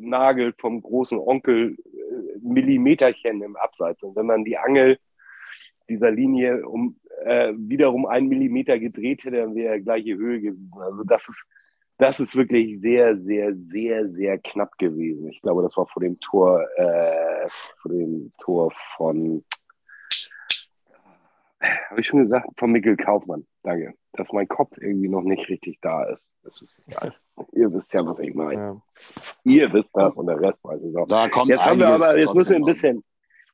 Nagel 0.00 0.54
vom 0.58 0.82
großen 0.82 1.18
Onkel 1.18 1.76
äh, 1.76 2.38
Millimeterchen 2.42 3.42
im 3.42 3.56
Abseits. 3.56 4.02
Und 4.02 4.16
wenn 4.16 4.26
man 4.26 4.44
die 4.44 4.58
Angel 4.58 4.98
dieser 5.88 6.10
Linie 6.10 6.66
um 6.66 6.96
äh, 7.24 7.52
wiederum 7.56 8.06
einen 8.06 8.28
Millimeter 8.28 8.78
gedreht 8.78 9.24
hätte, 9.24 9.36
dann 9.36 9.54
wäre 9.54 9.80
gleiche 9.80 10.16
Höhe 10.16 10.40
gewesen. 10.40 10.72
Also 10.78 11.04
das 11.04 11.28
ist, 11.28 11.44
das 11.98 12.20
ist 12.20 12.34
wirklich 12.34 12.80
sehr, 12.80 13.18
sehr, 13.18 13.54
sehr, 13.54 14.08
sehr 14.08 14.38
knapp 14.38 14.78
gewesen. 14.78 15.28
Ich 15.28 15.42
glaube, 15.42 15.62
das 15.62 15.76
war 15.76 15.86
vor 15.86 16.00
dem 16.00 16.18
Tor, 16.20 16.66
äh, 16.76 17.48
vor 17.82 17.90
dem 17.90 18.32
Tor 18.38 18.72
von 18.96 19.44
habe 21.60 22.00
ich 22.00 22.06
schon 22.06 22.20
gesagt, 22.20 22.48
von 22.56 22.72
Mikkel 22.72 22.96
Kaufmann. 22.96 23.46
Danke. 23.62 23.94
Dass 24.12 24.32
mein 24.32 24.48
Kopf 24.48 24.76
irgendwie 24.80 25.08
noch 25.08 25.22
nicht 25.22 25.48
richtig 25.48 25.78
da 25.82 26.04
ist. 26.04 26.28
Das 26.42 26.60
ist 26.62 26.80
egal. 26.86 27.14
Ihr 27.52 27.72
wisst 27.72 27.92
ja, 27.92 28.04
was 28.04 28.18
ich 28.18 28.34
meine. 28.34 28.54
Ja. 28.54 28.82
Ihr 29.44 29.72
wisst 29.72 29.90
das 29.92 30.14
und 30.14 30.26
der 30.26 30.40
Rest 30.40 30.58
weiß 30.62 30.80
es 30.82 30.96
auch. 30.96 31.06
Da 31.06 31.28
kommt 31.28 31.50
jetzt 31.50 31.66
haben 31.66 31.78
wir 31.78 31.88
aber, 31.88 32.18
jetzt 32.18 32.34
müssen 32.34 32.50
wir 32.50 32.56
ein 32.56 32.64
bisschen, 32.64 33.04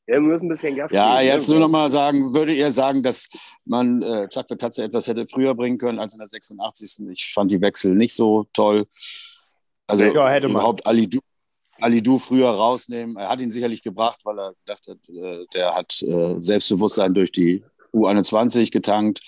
wir 0.06 0.20
müssen 0.20 0.46
ein 0.46 0.48
bisschen 0.48 0.76
Gas 0.76 0.92
Ja, 0.92 1.18
geben, 1.18 1.34
jetzt 1.34 1.48
nur 1.48 1.60
noch 1.60 1.68
mal 1.68 1.90
sagen, 1.90 2.32
würdet 2.32 2.56
ihr 2.56 2.70
sagen, 2.70 3.02
dass 3.02 3.28
man 3.64 4.02
äh, 4.02 4.28
Chuck 4.28 4.46
Tatze 4.46 4.84
etwas 4.84 5.08
hätte 5.08 5.26
früher 5.26 5.54
bringen 5.54 5.78
können 5.78 5.98
als 5.98 6.14
in 6.14 6.18
der 6.18 6.28
86. 6.28 7.08
Ich 7.10 7.32
fand 7.34 7.50
die 7.50 7.60
Wechsel 7.60 7.94
nicht 7.94 8.14
so 8.14 8.46
toll. 8.52 8.86
Also 9.88 10.04
ja, 10.04 10.28
hätte 10.28 10.48
überhaupt 10.48 10.86
Ali 10.86 11.08
Du, 11.08 11.20
Ali 11.80 12.02
Du 12.02 12.18
früher 12.18 12.50
rausnehmen. 12.50 13.16
Er 13.16 13.28
hat 13.28 13.40
ihn 13.40 13.50
sicherlich 13.50 13.82
gebracht, 13.82 14.20
weil 14.24 14.38
er 14.38 14.54
gedacht 14.54 14.86
hat, 14.88 15.08
äh, 15.08 15.44
der 15.54 15.74
hat 15.74 16.02
äh, 16.02 16.36
Selbstbewusstsein 16.40 17.12
durch 17.12 17.32
die 17.32 17.64
U21 17.96 18.70
getankt, 18.70 19.20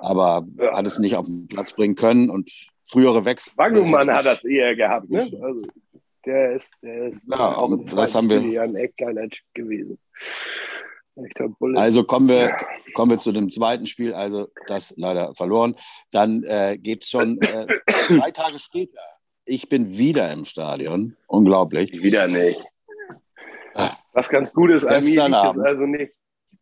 aber 0.00 0.44
ja. 0.56 0.76
hat 0.76 0.86
es 0.86 0.98
nicht 0.98 1.16
auf 1.16 1.26
den 1.26 1.48
Platz 1.48 1.72
bringen 1.72 1.94
können 1.94 2.30
und 2.30 2.50
frühere 2.84 3.24
Wechsel. 3.24 3.52
Wangemann 3.56 4.10
hat 4.10 4.26
das 4.26 4.44
eher 4.44 4.74
gehabt, 4.74 5.10
ne? 5.10 5.20
Also, 5.20 5.62
der 6.26 6.52
ist, 6.52 6.76
der 6.82 7.08
ist 7.08 7.28
ja, 7.30 7.56
auch 7.56 7.70
in 7.70 7.90
was 7.92 8.14
haben 8.14 8.28
wir? 8.28 8.40
Jahren 8.40 8.76
echt 8.76 8.96
geiler 8.98 9.28
Typ 9.28 9.44
gewesen. 9.54 9.98
Also 11.74 12.04
kommen 12.04 12.28
wir, 12.28 12.56
kommen 12.94 13.10
wir 13.10 13.18
zu 13.18 13.32
dem 13.32 13.50
zweiten 13.50 13.86
Spiel, 13.86 14.14
also 14.14 14.48
das 14.66 14.94
leider 14.96 15.34
verloren. 15.34 15.76
Dann 16.10 16.44
äh, 16.44 16.78
geht 16.78 17.02
es 17.02 17.10
schon 17.10 17.40
äh, 17.40 17.66
drei 18.08 18.30
Tage 18.30 18.58
später. 18.58 19.00
Ich 19.44 19.68
bin 19.68 19.96
wieder 19.96 20.32
im 20.32 20.44
Stadion. 20.44 21.16
Unglaublich. 21.26 21.92
Wieder 21.92 22.28
nicht. 22.28 22.60
Ah. 23.74 23.90
Was 24.12 24.28
ganz 24.28 24.52
gut 24.52 24.70
ist, 24.70 24.86
Gestern 24.86 25.32
ist 25.32 25.58
also 25.58 25.86
nicht 25.86 26.12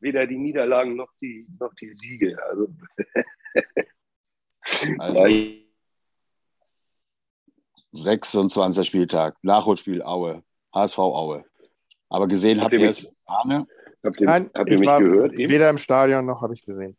weder 0.00 0.26
die 0.26 0.38
Niederlagen 0.38 0.96
noch 0.96 1.12
die, 1.20 1.46
noch 1.58 1.74
die 1.74 1.94
Siege. 1.94 2.36
Also, 2.48 2.68
also 4.98 5.26
26. 7.92 8.86
Spieltag, 8.86 9.36
Nachholspiel 9.42 10.02
Aue, 10.02 10.42
HSV 10.74 10.98
Aue. 10.98 11.44
Aber 12.08 12.26
gesehen 12.26 12.60
habt, 12.60 12.72
habt 12.72 12.82
ihr 12.82 12.88
es, 12.88 13.12
Arne? 13.26 13.66
Habt 14.04 14.20
ihr, 14.20 14.26
Nein, 14.26 14.50
habt 14.56 14.70
ihr 14.70 14.78
mich 14.78 14.88
gehört? 14.88 15.32
Eben? 15.32 15.50
Weder 15.50 15.70
im 15.70 15.78
Stadion 15.78 16.26
noch 16.26 16.42
habe 16.42 16.52
ich 16.52 16.60
es 16.60 16.64
gesehen. 16.64 16.96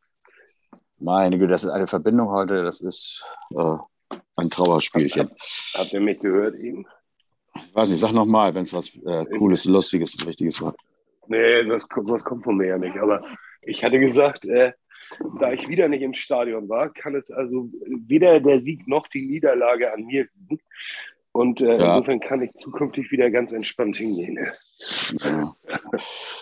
Meine 0.97 1.37
Güte, 1.37 1.51
das 1.51 1.63
ist 1.63 1.69
eine 1.69 1.87
Verbindung 1.87 2.29
heute, 2.29 2.63
das 2.63 2.81
ist 2.81 3.23
äh, 3.55 3.77
ein 4.35 4.49
Trauerspielchen. 4.49 5.29
Habt 5.75 5.93
ihr 5.93 6.01
mich 6.01 6.19
gehört 6.19 6.55
eben? 6.55 6.85
Ich 7.55 7.73
weiß 7.75 7.89
nicht, 7.89 7.99
sag 7.99 8.11
nochmal, 8.11 8.53
wenn 8.53 8.63
es 8.63 8.73
was 8.73 8.93
äh, 8.95 9.25
Cooles, 9.37 9.65
Lustiges, 9.65 10.13
Wichtiges 10.25 10.61
war. 10.61 10.73
Nee, 11.29 11.63
das, 11.65 11.87
das 12.07 12.23
kommt 12.23 12.43
von 12.43 12.57
mir 12.57 12.67
ja 12.67 12.77
nicht. 12.77 12.97
Aber 12.97 13.21
ich 13.63 13.83
hatte 13.83 13.99
gesagt, 13.99 14.45
äh, 14.45 14.73
da 15.39 15.51
ich 15.51 15.67
wieder 15.67 15.87
nicht 15.87 16.01
im 16.01 16.13
Stadion 16.13 16.69
war, 16.69 16.89
kann 16.91 17.15
es 17.15 17.31
also 17.31 17.69
weder 18.07 18.39
der 18.39 18.59
Sieg 18.59 18.87
noch 18.87 19.07
die 19.07 19.25
Niederlage 19.25 19.93
an 19.93 20.05
mir 20.05 20.27
liegen. 20.35 20.61
Und 21.31 21.61
äh, 21.61 21.77
ja. 21.77 21.89
insofern 21.89 22.19
kann 22.19 22.41
ich 22.41 22.53
zukünftig 22.53 23.11
wieder 23.11 23.29
ganz 23.29 23.51
entspannt 23.51 23.97
hingehen. 23.97 24.39
Ja. 25.19 25.55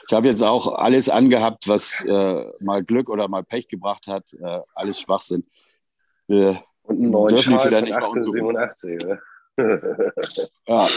Ich 0.07 0.13
habe 0.13 0.27
jetzt 0.27 0.41
auch 0.41 0.79
alles 0.79 1.09
angehabt, 1.09 1.67
was 1.67 2.03
äh, 2.05 2.43
mal 2.61 2.83
Glück 2.83 3.09
oder 3.09 3.27
mal 3.27 3.43
Pech 3.43 3.67
gebracht 3.67 4.07
hat. 4.07 4.33
Äh, 4.41 4.61
alles 4.73 5.01
Schwachsinn. 5.01 5.45
Und 6.27 6.57
einen 6.89 7.11
neuen 7.11 7.37
Schal 7.37 7.59
von 7.59 7.73
1887. 7.73 9.03
ja, 10.67 10.87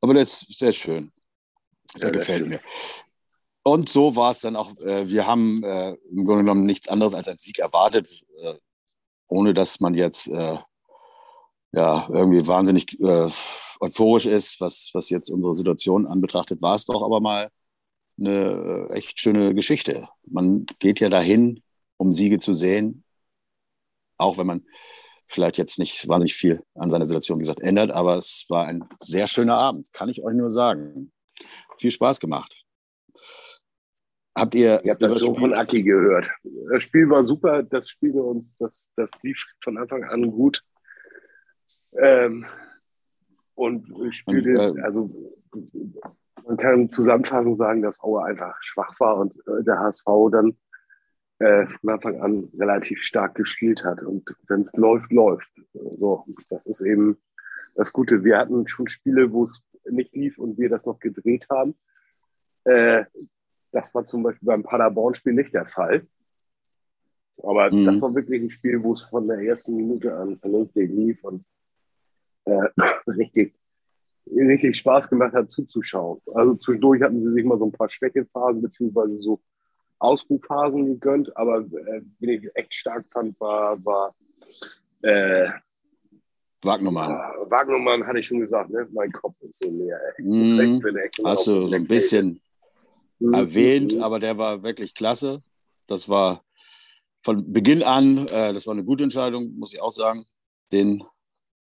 aber 0.00 0.14
das, 0.14 0.46
ist 0.48 0.76
schön. 0.76 1.10
Der 1.96 2.08
ja, 2.08 2.10
gefällt 2.10 2.48
mir. 2.48 2.60
Und 3.64 3.88
so 3.88 4.16
war 4.16 4.30
es 4.30 4.40
dann 4.40 4.56
auch. 4.56 4.72
Äh, 4.80 5.08
wir 5.08 5.26
haben 5.26 5.62
äh, 5.62 5.92
im 6.10 6.24
Grunde 6.24 6.42
genommen 6.42 6.66
nichts 6.66 6.88
anderes 6.88 7.14
als 7.14 7.28
einen 7.28 7.38
Sieg 7.38 7.58
erwartet, 7.58 8.24
äh, 8.42 8.54
ohne 9.28 9.54
dass 9.54 9.80
man 9.80 9.94
jetzt 9.94 10.28
äh, 10.28 10.58
ja 11.72 12.08
irgendwie 12.08 12.46
wahnsinnig 12.46 13.00
äh, 13.00 13.28
euphorisch 13.80 14.26
ist, 14.26 14.60
was, 14.60 14.90
was 14.94 15.10
jetzt 15.10 15.30
unsere 15.30 15.54
Situation 15.54 16.06
anbetrachtet. 16.06 16.60
War 16.62 16.74
es 16.74 16.86
doch 16.86 17.02
aber 17.02 17.20
mal 17.20 17.50
eine 18.18 18.88
äh, 18.90 18.94
echt 18.94 19.18
schöne 19.20 19.54
Geschichte. 19.54 20.08
Man 20.24 20.66
geht 20.78 21.00
ja 21.00 21.08
dahin, 21.08 21.62
um 21.96 22.12
Siege 22.12 22.38
zu 22.38 22.52
sehen, 22.52 23.04
auch 24.18 24.38
wenn 24.38 24.46
man 24.46 24.66
vielleicht 25.28 25.56
jetzt 25.56 25.78
nicht 25.78 26.08
wahnsinnig 26.08 26.34
viel 26.34 26.62
an 26.74 26.90
seiner 26.90 27.06
Situation, 27.06 27.38
wie 27.38 27.42
gesagt, 27.42 27.60
ändert. 27.60 27.90
Aber 27.90 28.16
es 28.16 28.44
war 28.48 28.66
ein 28.66 28.84
sehr 28.98 29.26
schöner 29.26 29.60
Abend, 29.62 29.92
kann 29.92 30.08
ich 30.08 30.22
euch 30.22 30.34
nur 30.34 30.50
sagen. 30.50 31.12
Viel 31.78 31.90
Spaß 31.90 32.20
gemacht. 32.20 32.61
Habt 34.34 34.54
ihr. 34.54 34.80
Ich 34.82 34.90
habe 34.90 35.08
das 35.08 35.20
schon 35.20 35.36
von 35.36 35.52
Aki 35.52 35.82
gehört. 35.82 36.30
Das 36.70 36.82
Spiel 36.82 37.08
war 37.10 37.22
super, 37.22 37.62
das 37.62 37.88
Spiel 37.88 38.12
uns, 38.18 38.56
das, 38.56 38.90
das 38.96 39.10
lief 39.22 39.44
von 39.62 39.76
Anfang 39.76 40.04
an 40.04 40.30
gut. 40.30 40.62
Ähm, 41.98 42.46
und 43.54 43.92
ich 44.06 44.16
spielte, 44.16 44.72
und, 44.72 44.78
äh, 44.78 44.82
also 44.82 45.10
man 46.46 46.56
kann 46.56 46.88
zusammenfassend 46.88 47.58
sagen, 47.58 47.82
dass 47.82 48.02
Aue 48.02 48.24
einfach 48.24 48.56
schwach 48.62 48.98
war 48.98 49.18
und 49.18 49.36
äh, 49.46 49.62
der 49.64 49.78
HSV 49.78 50.04
dann 50.30 50.56
äh, 51.38 51.66
von 51.66 51.90
Anfang 51.90 52.20
an 52.20 52.48
relativ 52.58 53.02
stark 53.02 53.34
gespielt 53.34 53.84
hat. 53.84 54.02
Und 54.02 54.34
wenn 54.48 54.62
es 54.62 54.72
läuft, 54.76 55.12
läuft. 55.12 55.50
So, 55.74 56.24
das 56.48 56.66
ist 56.66 56.80
eben 56.80 57.18
das 57.74 57.92
Gute. 57.92 58.24
Wir 58.24 58.38
hatten 58.38 58.66
schon 58.66 58.86
Spiele, 58.86 59.32
wo 59.32 59.44
es 59.44 59.60
nicht 59.90 60.14
lief 60.14 60.38
und 60.38 60.58
wir 60.58 60.70
das 60.70 60.86
noch 60.86 60.98
gedreht 60.98 61.46
haben. 61.50 61.74
Äh, 62.64 63.04
das 63.72 63.94
war 63.94 64.04
zum 64.06 64.22
Beispiel 64.22 64.46
beim 64.46 64.62
Paderborn-Spiel 64.62 65.32
nicht 65.32 65.52
der 65.52 65.66
Fall. 65.66 66.06
Aber 67.42 67.72
mhm. 67.72 67.84
das 67.84 68.00
war 68.00 68.14
wirklich 68.14 68.42
ein 68.42 68.50
Spiel, 68.50 68.82
wo 68.82 68.92
es 68.92 69.02
von 69.02 69.26
der 69.26 69.38
ersten 69.38 69.74
Minute 69.74 70.14
an 70.14 70.38
vernünftig 70.38 70.90
lief 70.90 71.24
und 71.24 71.44
äh, 72.44 72.68
richtig, 73.06 73.54
richtig 74.26 74.76
Spaß 74.76 75.08
gemacht 75.08 75.32
hat 75.32 75.50
zuzuschauen. 75.50 76.20
Also 76.34 76.54
zwischendurch 76.56 77.02
hatten 77.02 77.18
sie 77.18 77.30
sich 77.30 77.44
mal 77.44 77.58
so 77.58 77.66
ein 77.66 77.72
paar 77.72 77.88
Schwächephasen 77.88 78.62
beziehungsweise 78.62 79.20
so 79.20 79.40
Ausrufphasen 79.98 80.86
gegönnt, 80.86 81.34
aber 81.36 81.60
äh, 81.60 82.02
wen 82.18 82.28
ich 82.28 82.50
echt 82.54 82.74
stark 82.74 83.06
fand, 83.10 83.38
war, 83.40 83.82
war 83.84 84.14
äh, 85.02 85.48
Wagnermann. 86.64 87.10
Wagnermann 87.50 88.06
hatte 88.06 88.18
ich 88.18 88.26
schon 88.26 88.40
gesagt, 88.40 88.70
ne? 88.70 88.86
mein 88.92 89.10
Kopf 89.12 89.34
ist 89.40 89.58
so 89.58 89.70
leer. 89.70 89.98
Mm, 90.18 90.80
hast 91.24 91.46
du 91.46 91.68
so 91.68 91.74
ein 91.74 91.86
bisschen. 91.86 92.40
Erwähnt, 93.32 93.98
aber 93.98 94.18
der 94.18 94.38
war 94.38 94.62
wirklich 94.62 94.94
klasse. 94.94 95.42
Das 95.86 96.08
war 96.08 96.44
von 97.22 97.52
Beginn 97.52 97.82
an, 97.82 98.26
äh, 98.28 98.52
das 98.52 98.66
war 98.66 98.72
eine 98.72 98.84
gute 98.84 99.04
Entscheidung, 99.04 99.56
muss 99.58 99.72
ich 99.72 99.80
auch 99.80 99.92
sagen, 99.92 100.24
den 100.72 101.04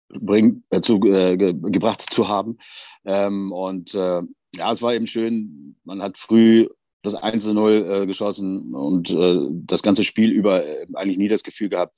bring, 0.09 0.63
äh, 0.69 0.81
zu, 0.81 0.95
äh, 1.05 1.37
ge, 1.37 1.53
gebracht 1.53 2.01
zu 2.01 2.27
haben. 2.27 2.57
Ähm, 3.05 3.51
und 3.51 3.93
äh, 3.93 4.21
ja, 4.55 4.71
es 4.71 4.81
war 4.81 4.93
eben 4.93 5.07
schön, 5.07 5.77
man 5.83 6.01
hat 6.01 6.17
früh 6.17 6.67
das 7.03 7.15
1-0 7.15 8.03
äh, 8.03 8.05
geschossen 8.05 8.73
und 8.73 9.09
äh, 9.11 9.39
das 9.51 9.81
ganze 9.81 10.03
Spiel 10.03 10.31
über 10.31 10.63
eigentlich 10.93 11.17
nie 11.17 11.27
das 11.27 11.43
Gefühl 11.43 11.69
gehabt, 11.69 11.95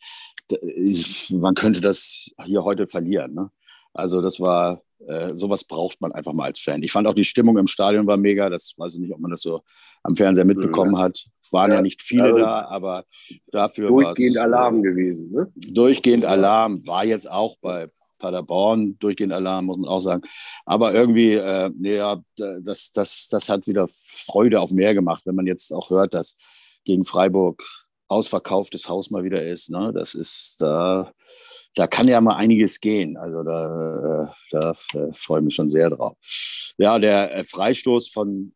man 1.31 1.55
könnte 1.55 1.81
das 1.81 2.31
hier 2.43 2.63
heute 2.63 2.87
verlieren. 2.87 3.33
Ne? 3.33 3.51
Also 3.93 4.21
das 4.21 4.39
war, 4.39 4.81
äh, 5.07 5.35
sowas 5.35 5.63
braucht 5.63 6.01
man 6.01 6.11
einfach 6.11 6.33
mal 6.33 6.45
als 6.45 6.59
Fan. 6.59 6.83
Ich 6.83 6.91
fand 6.91 7.07
auch 7.07 7.13
die 7.13 7.23
Stimmung 7.23 7.57
im 7.57 7.67
Stadion 7.67 8.07
war 8.07 8.17
mega. 8.17 8.49
Das 8.49 8.73
weiß 8.77 8.95
ich 8.95 8.99
nicht, 8.99 9.13
ob 9.13 9.19
man 9.19 9.31
das 9.31 9.41
so 9.41 9.61
am 10.03 10.15
Fernseher 10.15 10.45
mitbekommen 10.45 10.93
ja. 10.93 10.99
hat. 10.99 11.25
waren 11.51 11.71
ja, 11.71 11.77
ja 11.77 11.81
nicht 11.81 12.01
viele 12.01 12.23
also 12.23 12.37
da, 12.37 12.65
aber 12.65 13.05
dafür 13.51 13.91
war 13.91 13.99
es. 13.99 14.05
Durchgehend 14.05 14.37
Alarm 14.37 14.83
gewesen, 14.83 15.31
ne? 15.31 15.51
Durchgehend 15.55 16.25
Alarm 16.25 16.85
war 16.85 17.05
jetzt 17.05 17.29
auch 17.29 17.55
bei 17.61 17.87
Paderborn, 18.19 18.99
durchgehend 18.99 19.33
Alarm, 19.33 19.65
muss 19.65 19.77
man 19.77 19.89
auch 19.89 20.01
sagen. 20.01 20.23
Aber 20.65 20.93
irgendwie, 20.93 21.33
äh, 21.33 21.71
ja, 21.79 22.21
das, 22.35 22.91
das, 22.91 23.27
das 23.29 23.49
hat 23.49 23.65
wieder 23.65 23.87
Freude 23.89 24.59
auf 24.59 24.71
mehr 24.71 24.93
gemacht, 24.93 25.23
wenn 25.25 25.35
man 25.35 25.47
jetzt 25.47 25.71
auch 25.71 25.89
hört, 25.89 26.13
dass 26.13 26.35
gegen 26.83 27.05
Freiburg 27.05 27.63
ausverkauftes 28.09 28.89
Haus 28.89 29.11
mal 29.11 29.23
wieder 29.23 29.45
ist. 29.45 29.69
Ne? 29.69 29.91
Das 29.93 30.15
ist, 30.15 30.61
da, 30.61 31.13
da 31.75 31.87
kann 31.87 32.07
ja 32.07 32.19
mal 32.19 32.35
einiges 32.35 32.79
gehen. 32.79 33.17
Also 33.17 33.43
da, 33.43 34.23
äh, 34.23 34.27
da 34.51 34.71
äh, 34.93 35.13
freue 35.13 35.39
ich 35.39 35.45
mich 35.45 35.55
schon 35.55 35.69
sehr 35.69 35.89
drauf. 35.89 36.17
Ja, 36.77 36.99
der 36.99 37.35
äh, 37.35 37.43
Freistoß 37.43 38.09
von 38.09 38.53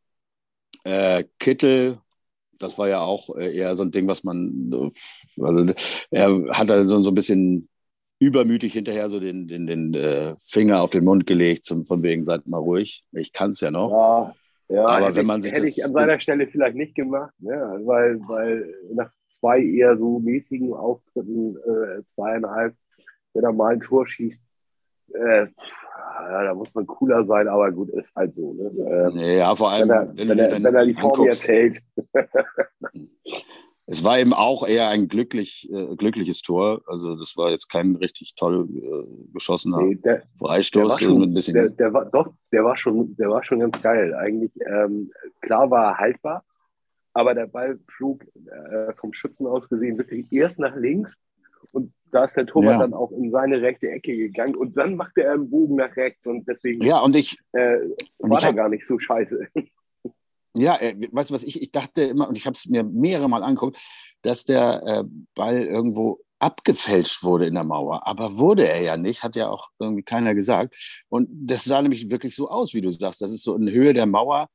äh, 0.83 1.23
Kittel, 1.39 1.99
das 2.59 2.77
war 2.77 2.87
ja 2.87 3.01
auch 3.01 3.35
eher 3.35 3.75
so 3.75 3.83
ein 3.83 3.91
Ding, 3.91 4.07
was 4.07 4.23
man, 4.23 4.91
also 5.39 5.73
er 6.11 6.49
hat 6.51 6.69
da 6.69 6.81
so, 6.81 7.01
so 7.01 7.11
ein 7.11 7.15
bisschen 7.15 7.69
übermütig 8.19 8.73
hinterher 8.73 9.09
so 9.09 9.19
den, 9.19 9.47
den, 9.47 9.67
den 9.67 9.93
äh, 9.93 10.35
Finger 10.39 10.81
auf 10.81 10.91
den 10.91 11.03
Mund 11.03 11.27
gelegt, 11.27 11.65
zum, 11.65 11.85
von 11.85 12.03
wegen, 12.03 12.23
seid 12.23 12.47
mal 12.47 12.57
ruhig, 12.57 13.03
ich 13.11 13.33
kann 13.33 13.51
es 13.51 13.59
ja 13.59 13.69
noch. 13.69 13.91
Ja, 13.91 14.35
ja, 14.69 14.85
aber 14.87 15.07
hätte 15.07 15.15
wenn 15.17 15.25
man 15.25 15.41
sich 15.41 15.51
hätte 15.51 15.63
das, 15.63 15.77
ich 15.77 15.83
an 15.83 15.91
seiner 15.91 16.19
Stelle 16.19 16.47
vielleicht 16.47 16.75
nicht 16.75 16.95
gemacht, 16.95 17.33
ne? 17.39 17.81
weil, 17.83 18.19
weil 18.21 18.73
nach 18.93 19.11
zwei 19.43 19.61
eher 19.61 19.97
so 19.97 20.19
mäßigen 20.19 20.73
Auftritten, 20.73 21.57
äh, 21.57 22.03
zweieinhalb, 22.05 22.75
wenn 23.33 23.43
er 23.43 23.51
mal 23.51 23.73
ein 23.73 23.81
Tor 23.81 24.07
schießt, 24.07 24.45
äh, 25.13 25.47
ja, 26.29 26.43
da 26.43 26.53
muss 26.53 26.73
man 26.73 26.87
cooler 26.87 27.27
sein, 27.27 27.49
aber 27.49 27.71
gut, 27.71 27.89
ist 27.89 28.15
halt 28.15 28.33
so. 28.33 28.53
Ne? 28.53 29.11
Äh, 29.13 29.37
ja, 29.39 29.53
vor 29.53 29.71
allem, 29.71 29.89
wenn 29.89 30.29
er, 30.29 30.37
wenn, 30.37 30.51
wenn, 30.51 30.63
wenn 30.63 30.75
er 30.75 30.85
die 30.85 30.93
Form 30.93 31.25
jetzt 31.25 31.47
hält. 31.47 31.81
Es 33.85 34.01
war 34.05 34.17
eben 34.17 34.33
auch 34.33 34.65
eher 34.65 34.87
ein 34.87 35.09
glücklich, 35.09 35.69
äh, 35.69 35.95
glückliches 35.97 36.41
Tor. 36.41 36.81
Also 36.87 37.17
das 37.17 37.35
war 37.35 37.49
jetzt 37.49 37.69
kein 37.69 37.97
richtig 37.97 38.33
toll 38.35 38.65
äh, 38.77 39.33
geschossener 39.33 39.81
nee, 39.81 39.95
der, 39.95 40.23
Freistoß. 40.39 40.95
Der, 40.95 41.05
schon, 41.05 41.35
der, 41.35 41.69
der, 41.69 41.93
war, 41.93 42.05
doch, 42.05 42.33
der 42.53 42.63
war 42.63 42.77
schon, 42.77 43.13
der 43.17 43.29
war 43.29 43.43
schon 43.43 43.59
ganz 43.59 43.81
geil. 43.81 44.15
Eigentlich 44.15 44.53
ähm, 44.65 45.11
klar 45.41 45.69
war 45.69 45.91
er 45.91 45.97
haltbar, 45.97 46.45
aber 47.13 47.33
der 47.33 47.47
Ball 47.47 47.79
flog 47.87 48.23
äh, 48.23 48.93
vom 48.95 49.13
Schützen 49.13 49.47
aus 49.47 49.69
gesehen 49.69 49.97
wirklich 49.97 50.25
erst 50.31 50.59
nach 50.59 50.75
links 50.75 51.17
und 51.71 51.93
da 52.11 52.25
ist 52.25 52.35
der 52.35 52.45
Torwart 52.45 52.73
ja. 52.73 52.79
dann 52.79 52.93
auch 52.93 53.11
in 53.11 53.31
seine 53.31 53.61
rechte 53.61 53.89
Ecke 53.89 54.15
gegangen 54.15 54.55
und 54.55 54.77
dann 54.77 54.95
machte 54.95 55.23
er 55.23 55.33
einen 55.33 55.49
Bogen 55.49 55.75
nach 55.75 55.95
rechts 55.95 56.27
und 56.27 56.47
deswegen 56.47 56.83
ja, 56.83 56.99
und 56.99 57.15
ich, 57.15 57.37
äh, 57.53 57.77
war 58.19 58.43
er 58.43 58.53
gar 58.53 58.69
nicht 58.69 58.87
so 58.87 58.99
scheiße. 58.99 59.47
Ja, 60.55 60.79
äh, 60.79 60.95
weißt 61.11 61.31
du 61.31 61.33
was, 61.33 61.43
ich, 61.43 61.61
ich 61.63 61.71
dachte 61.71 62.03
immer, 62.03 62.29
und 62.29 62.35
ich 62.35 62.45
habe 62.45 62.53
es 62.53 62.67
mir 62.67 62.83
mehrere 62.83 63.27
Mal 63.27 63.41
angeguckt, 63.41 63.81
dass 64.21 64.45
der 64.45 64.83
äh, 64.85 65.03
Ball 65.33 65.63
irgendwo 65.63 66.19
abgefälscht 66.37 67.23
wurde 67.23 67.47
in 67.47 67.55
der 67.55 67.63
Mauer. 67.63 68.05
Aber 68.05 68.37
wurde 68.37 68.67
er 68.67 68.81
ja 68.81 68.97
nicht, 68.97 69.23
hat 69.23 69.35
ja 69.35 69.49
auch 69.49 69.69
irgendwie 69.79 70.03
keiner 70.03 70.35
gesagt. 70.35 71.03
Und 71.09 71.27
das 71.31 71.63
sah 71.63 71.81
nämlich 71.81 72.11
wirklich 72.11 72.35
so 72.35 72.49
aus, 72.49 72.75
wie 72.75 72.81
du 72.81 72.91
sagst, 72.91 73.21
dass 73.21 73.31
es 73.31 73.41
so 73.41 73.55
in 73.55 73.67
Höhe 73.71 73.93
der 73.93 74.05
Mauer 74.05 74.47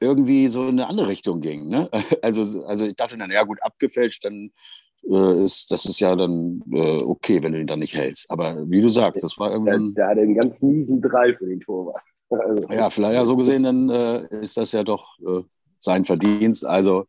irgendwie 0.00 0.48
so 0.48 0.62
in 0.62 0.70
eine 0.70 0.88
andere 0.88 1.08
Richtung 1.08 1.40
ging. 1.40 1.68
Ne? 1.68 1.90
Also, 2.22 2.64
also 2.64 2.86
ich 2.86 2.96
dachte 2.96 3.16
dann, 3.16 3.30
ja 3.30 3.44
gut, 3.44 3.58
abgefälscht, 3.62 4.24
dann 4.24 4.50
äh, 5.08 5.44
ist, 5.44 5.70
das 5.70 5.84
ist 5.84 6.00
ja 6.00 6.16
dann 6.16 6.62
äh, 6.72 7.02
okay, 7.02 7.42
wenn 7.42 7.52
du 7.52 7.60
ihn 7.60 7.66
dann 7.66 7.78
nicht 7.78 7.94
hältst. 7.94 8.30
Aber 8.30 8.68
wie 8.68 8.80
du 8.80 8.88
sagst, 8.88 9.22
das 9.22 9.38
war 9.38 9.52
irgendwie. 9.52 9.94
Der, 9.94 10.04
der 10.04 10.08
hatte 10.08 10.20
einen 10.22 10.34
ganz 10.34 10.62
miesen 10.62 11.00
Drei 11.00 11.34
für 11.34 11.46
den 11.46 11.60
Torwart. 11.60 12.02
Also. 12.28 12.64
Ja, 12.72 12.90
vielleicht 12.90 13.14
ja 13.14 13.24
so 13.24 13.36
gesehen, 13.36 13.62
dann 13.62 13.88
äh, 13.88 14.40
ist 14.40 14.56
das 14.56 14.72
ja 14.72 14.82
doch 14.82 15.16
äh, 15.20 15.44
sein 15.78 16.04
Verdienst. 16.04 16.66
Also 16.66 17.06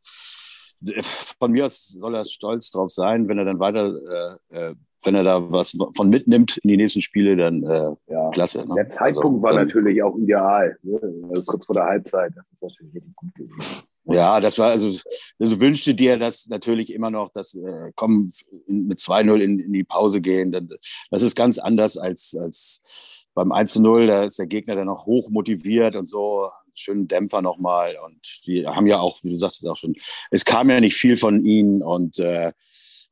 von 1.39 1.51
mir 1.51 1.65
aus 1.65 1.88
soll 1.88 2.15
er 2.15 2.25
stolz 2.25 2.72
drauf 2.72 2.91
sein, 2.91 3.27
wenn 3.27 3.38
er 3.38 3.46
dann 3.46 3.60
weiter, 3.60 4.39
äh, 4.52 4.69
äh, 4.69 4.75
wenn 5.04 5.15
er 5.15 5.23
da 5.23 5.52
was 5.52 5.78
von 5.95 6.10
mitnimmt 6.10 6.58
in 6.58 6.69
die 6.69 6.78
nächsten 6.78 7.02
Spiele, 7.02 7.36
dann 7.36 7.63
äh, 7.63 7.91
ja. 8.08 8.30
klasse. 8.32 8.65
Ne? 8.67 8.75
Der 8.75 8.89
Zeitpunkt 8.89 9.25
also, 9.25 9.41
war 9.43 9.54
dann, 9.54 9.67
natürlich 9.67 10.02
auch 10.04 10.17
ideal, 10.17 10.78
ne? 10.84 10.99
also 11.30 11.43
kurz 11.43 11.65
vor 11.65 11.75
der 11.75 11.86
Halbzeit. 11.86 12.34
Das 12.36 12.45
ist 12.54 12.62
natürlich 12.62 12.95
richtig 12.95 13.15
gut 13.15 13.36
gewesen. 13.36 13.84
Ja, 14.10 14.39
das 14.39 14.58
war 14.58 14.69
also, 14.69 14.97
also 15.38 15.60
wünschte 15.60 15.93
dir 15.93 16.17
das 16.17 16.47
natürlich 16.47 16.93
immer 16.93 17.12
noch, 17.12 17.30
dass 17.30 17.56
äh, 17.56 17.91
kommen 17.95 18.32
mit 18.65 18.99
2-0 18.99 19.39
in, 19.39 19.60
in 19.60 19.73
die 19.73 19.84
Pause 19.84 20.21
gehen. 20.21 20.52
Dann, 20.52 20.69
das 21.12 21.21
ist 21.21 21.36
ganz 21.36 21.58
anders 21.58 21.97
als, 21.97 22.36
als 22.39 23.28
beim 23.34 23.52
1-0. 23.52 24.08
Da 24.08 24.23
ist 24.23 24.39
der 24.39 24.47
Gegner 24.47 24.75
dann 24.75 24.88
noch 24.88 25.06
hoch 25.06 25.30
motiviert 25.30 25.97
und 25.97 26.06
so. 26.06 26.49
Schönen 26.80 27.08
Dämpfer 27.08 27.42
nochmal. 27.42 27.98
Und 28.04 28.20
die 28.46 28.66
haben 28.68 28.88
ja 28.88 29.00
auch, 29.00 29.24
wie 29.24 29.30
du 29.32 29.38
sagtest, 29.38 29.68
auch 29.68 29.76
schon, 29.76 29.96
es 30.32 30.46
kam 30.46 30.70
ja 30.70 30.80
nicht 30.80 30.96
viel 30.96 31.18
von 31.18 31.44
ihnen 31.44 31.82
und 31.82 32.20
äh, 32.20 32.54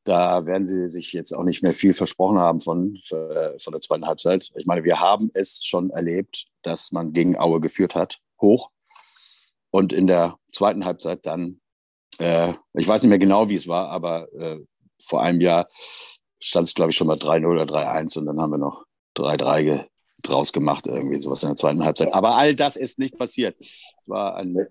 da 0.06 0.46
werden 0.46 0.66
sie 0.66 0.88
sich 0.88 1.14
jetzt 1.14 1.34
auch 1.34 1.44
nicht 1.44 1.64
mehr 1.64 1.74
viel 1.74 1.94
versprochen 1.94 2.38
haben 2.38 2.60
von, 2.60 3.02
äh, 3.10 3.58
von 3.58 3.74
der 3.74 3.82
zweiten 3.82 4.06
Halbzeit. 4.06 4.52
Ich 4.56 4.68
meine, 4.68 4.84
wir 4.84 5.00
haben 5.00 5.32
es 5.34 5.64
schon 5.64 5.90
erlebt, 5.90 6.46
dass 6.62 6.92
man 6.92 7.12
gegen 7.12 7.38
Aue 7.38 7.60
geführt 7.60 7.96
hat, 7.96 8.20
hoch 8.40 8.70
und 9.72 9.94
in 9.94 10.08
der 10.08 10.38
zweiten 10.48 10.86
Halbzeit 10.86 11.26
dann, 11.26 11.60
äh, 12.20 12.54
ich 12.74 12.88
weiß 12.88 13.02
nicht 13.02 13.10
mehr 13.10 13.20
genau, 13.20 13.50
wie 13.50 13.56
es 13.56 13.68
war, 13.68 13.90
aber 13.90 14.32
äh, 14.34 14.60
vor 15.02 15.22
einem 15.22 15.42
Jahr 15.42 15.68
stand 16.40 16.68
es, 16.68 16.76
glaube 16.76 16.92
ich, 16.92 16.98
schon 16.98 17.08
mal 17.08 17.18
3-0 17.18 17.46
oder 17.46 17.64
3-1 17.64 18.20
und 18.20 18.28
dann 18.28 18.40
haben 18.40 18.52
wir 18.52 18.58
noch 18.58 18.86
3-3 19.18 19.88
draus 20.30 20.54
gemacht, 20.54 20.88
irgendwie 20.88 21.20
sowas 21.20 21.44
in 21.44 21.50
der 21.50 21.56
zweiten 21.56 21.84
Halbzeit. 21.84 22.14
Aber 22.14 22.36
all 22.36 22.56
das 22.56 22.76
ist 22.76 23.00
nicht 23.00 23.18
passiert. 23.18 23.56
Es 23.60 23.94
war 24.08 24.36
ein 24.36 24.68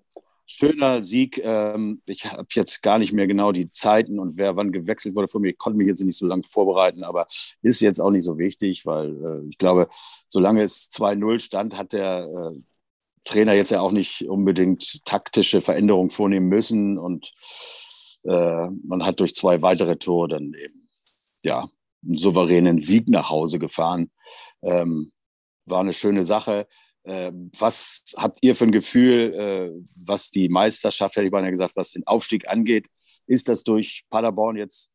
schöner 0.47 1.03
Sieg. 1.03 1.41
Ähm, 1.43 2.03
ich 2.07 2.27
habe 2.27 2.47
jetzt 2.53 2.83
gar 2.83 2.99
nicht 2.99 3.13
mehr 3.13 3.27
genau 3.27 3.53
die 3.53 3.71
Zeiten 3.71 4.19
und 4.19 4.37
wer 4.37 4.57
wann 4.57 4.73
gewechselt 4.73 5.17
wurde 5.17 5.29
von 5.29 5.43
mir. 5.43 5.51
Ich 5.51 5.59
konnte 5.59 5.79
mich 5.79 5.87
jetzt 5.87 6.03
nicht 6.03 6.19
so 6.19 6.27
lange 6.27 6.43
vorbereiten, 6.43 7.03
aber 7.05 7.27
ist 7.63 7.81
jetzt 7.81 8.01
auch 8.01 8.11
nicht 8.11 8.25
so 8.25 8.39
wichtig, 8.39 8.85
weil 8.87 9.11
äh, 9.11 9.49
ich 9.49 9.59
glaube, 9.59 9.89
solange 10.29 10.63
es 10.63 10.91
2-0 10.91 11.39
stand, 11.39 11.77
hat 11.77 11.93
der 11.93 12.29
äh, 12.55 12.61
Trainer 13.25 13.55
jetzt 13.55 13.71
ja 13.71 13.81
auch 13.81 13.93
nicht 13.93 14.29
unbedingt 14.29 15.05
taktische 15.05 15.61
Veränderungen 15.61 16.11
vornehmen 16.11 16.49
müssen 16.49 16.99
und 16.99 17.33
äh, 18.25 18.69
man 18.85 19.05
hat 19.05 19.21
durch 19.21 19.35
zwei 19.35 19.63
weitere 19.63 19.97
Tore 19.97 20.29
dann 20.29 20.53
eben 20.55 20.89
ja 21.43 21.69
einen 22.05 22.19
souveränen 22.19 22.81
Sieg 22.81 23.09
nach 23.09 23.31
Hause 23.31 23.59
gefahren. 23.59 24.11
Ähm, 24.63 25.13
war 25.67 25.81
eine 25.81 25.93
schöne 25.93 26.25
Sache. 26.25 26.67
Äh, 27.05 27.33
was 27.59 28.05
habt 28.17 28.39
ihr 28.43 28.55
für 28.55 28.65
ein 28.65 28.73
Gefühl, 28.73 29.35
äh, 29.35 29.85
was 29.95 30.31
die 30.31 30.49
Meisterschaft, 30.49 31.17
hätte 31.17 31.27
ich 31.27 31.33
mal 31.33 31.49
gesagt, 31.51 31.77
was 31.77 31.93
den 31.93 32.07
Aufstieg 32.07 32.49
angeht? 32.49 32.87
Ist 33.27 33.49
das 33.49 33.63
durch 33.65 34.05
Paderborn 34.11 34.57
jetzt, 34.57 34.91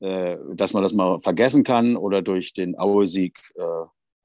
äh, 0.00 0.36
dass 0.54 0.72
man 0.72 0.82
das 0.82 0.92
mal 0.92 1.20
vergessen 1.20 1.64
kann 1.64 1.96
oder 1.96 2.22
durch 2.22 2.52
den 2.52 2.78
Aue-Sieg? 2.78 3.38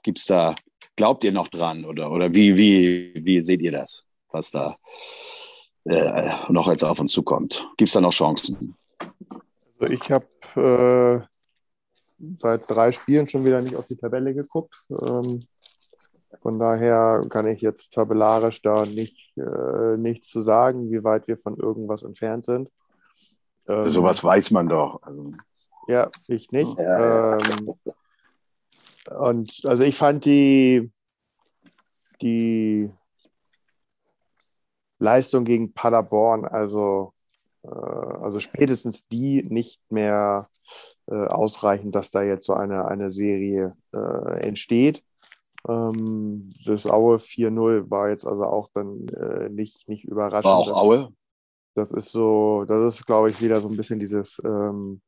Gibt 0.03 0.19
es 0.19 0.25
da 0.25 0.55
Glaubt 0.97 1.23
ihr 1.23 1.31
noch 1.31 1.47
dran 1.47 1.85
oder, 1.85 2.11
oder 2.11 2.33
wie, 2.33 2.57
wie, 2.57 3.13
wie 3.23 3.43
seht 3.43 3.61
ihr 3.61 3.71
das, 3.71 4.03
was 4.31 4.49
da 4.49 4.77
äh, 5.85 6.51
noch 6.51 6.67
jetzt 6.67 6.83
auf 6.83 6.99
uns 6.99 7.11
zukommt? 7.11 7.69
Gibt 7.77 7.89
es 7.89 7.93
da 7.93 8.01
noch 8.01 8.11
Chancen? 8.11 8.75
Also 9.79 9.93
ich 9.93 10.11
habe 10.11 11.23
äh, 12.19 12.25
seit 12.39 12.67
drei 12.67 12.91
Spielen 12.91 13.27
schon 13.27 13.45
wieder 13.45 13.61
nicht 13.61 13.75
auf 13.75 13.85
die 13.85 13.95
Tabelle 13.95 14.33
geguckt. 14.33 14.75
Ähm, 14.89 15.45
von 16.41 16.59
daher 16.59 17.25
kann 17.29 17.47
ich 17.47 17.61
jetzt 17.61 17.93
tabellarisch 17.93 18.61
da 18.61 18.85
nicht, 18.85 19.37
äh, 19.37 19.97
nichts 19.97 20.29
zu 20.29 20.41
sagen, 20.41 20.91
wie 20.91 21.03
weit 21.03 21.27
wir 21.27 21.37
von 21.37 21.57
irgendwas 21.57 22.03
entfernt 22.03 22.45
sind. 22.45 22.69
Ähm, 23.67 23.87
sowas 23.87 24.23
weiß 24.23 24.51
man 24.51 24.69
doch. 24.69 25.01
Also. 25.03 25.33
Ja, 25.87 26.07
ich 26.27 26.51
nicht. 26.51 26.77
Ja. 26.77 27.37
Ähm, 27.37 27.73
und 29.17 29.61
also 29.65 29.83
ich 29.83 29.95
fand 29.95 30.25
die, 30.25 30.91
die 32.21 32.89
Leistung 34.99 35.45
gegen 35.45 35.73
Paderborn, 35.73 36.45
also, 36.45 37.13
äh, 37.63 37.69
also 37.69 38.39
spätestens 38.39 39.07
die 39.07 39.43
nicht 39.43 39.81
mehr 39.91 40.49
äh, 41.07 41.15
ausreichend, 41.27 41.95
dass 41.95 42.11
da 42.11 42.21
jetzt 42.23 42.45
so 42.45 42.53
eine, 42.53 42.85
eine 42.85 43.11
Serie 43.11 43.75
äh, 43.93 44.39
entsteht. 44.45 45.03
Ähm, 45.67 46.53
das 46.65 46.85
Aue 46.85 47.17
4-0 47.17 47.89
war 47.89 48.09
jetzt 48.09 48.25
also 48.25 48.45
auch 48.45 48.69
dann 48.73 49.07
äh, 49.09 49.49
nicht, 49.49 49.87
nicht 49.87 50.05
überraschend. 50.05 50.45
War 50.45 50.57
auch 50.57 50.71
Aue? 50.71 51.09
Das 51.75 51.91
ist 51.91 52.11
so, 52.11 52.65
das 52.67 52.95
ist, 52.95 53.05
glaube 53.05 53.29
ich, 53.29 53.41
wieder 53.41 53.61
so 53.61 53.69
ein 53.69 53.77
bisschen 53.77 53.99
dieses 53.99 54.41
ähm, 54.43 55.01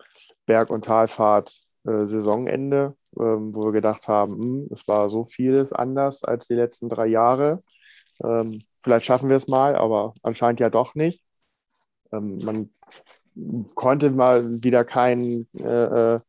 Berg- 0.45 0.69
und 0.69 0.85
Talfahrt 0.85 1.51
äh, 1.85 2.05
ähm, 3.19 3.53
wo 3.53 3.65
wir 3.65 3.71
gedacht 3.71 4.07
haben, 4.07 4.37
hm, 4.37 4.69
es 4.71 4.87
war 4.87 5.09
so 5.09 5.23
vieles 5.23 5.73
anders 5.73 6.23
als 6.23 6.47
die 6.47 6.55
letzten 6.55 6.89
drei 6.89 7.07
Jahre. 7.07 7.63
Ähm, 8.23 8.61
vielleicht 8.79 9.05
schaffen 9.05 9.29
wir 9.29 9.37
es 9.37 9.47
mal, 9.47 9.75
aber 9.75 10.13
anscheinend 10.23 10.59
ja 10.59 10.69
doch 10.69 10.95
nicht. 10.95 11.23
Ähm, 12.11 12.37
man 12.43 12.69
konnte 13.75 14.11
mal 14.11 14.61
wieder 14.63 14.83
keinen, 14.83 15.47
äh, 15.57 16.15
äh, 16.15 16.19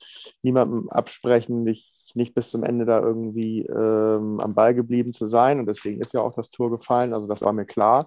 niemandem 0.43 0.89
absprechen, 0.89 1.63
nicht, 1.65 2.00
nicht 2.17 2.35
bis 2.35 2.51
zum 2.51 2.65
Ende 2.65 2.85
da 2.85 3.01
irgendwie 3.01 3.63
ähm, 3.67 4.41
am 4.41 4.55
Ball 4.55 4.75
geblieben 4.75 5.13
zu 5.13 5.29
sein. 5.29 5.61
Und 5.61 5.67
deswegen 5.67 6.01
ist 6.01 6.13
ja 6.13 6.21
auch 6.21 6.35
das 6.35 6.51
Tor 6.51 6.71
gefallen. 6.71 7.15
Also 7.15 7.27
das 7.27 7.43
war 7.43 7.53
mir 7.53 7.67
klar, 7.67 8.07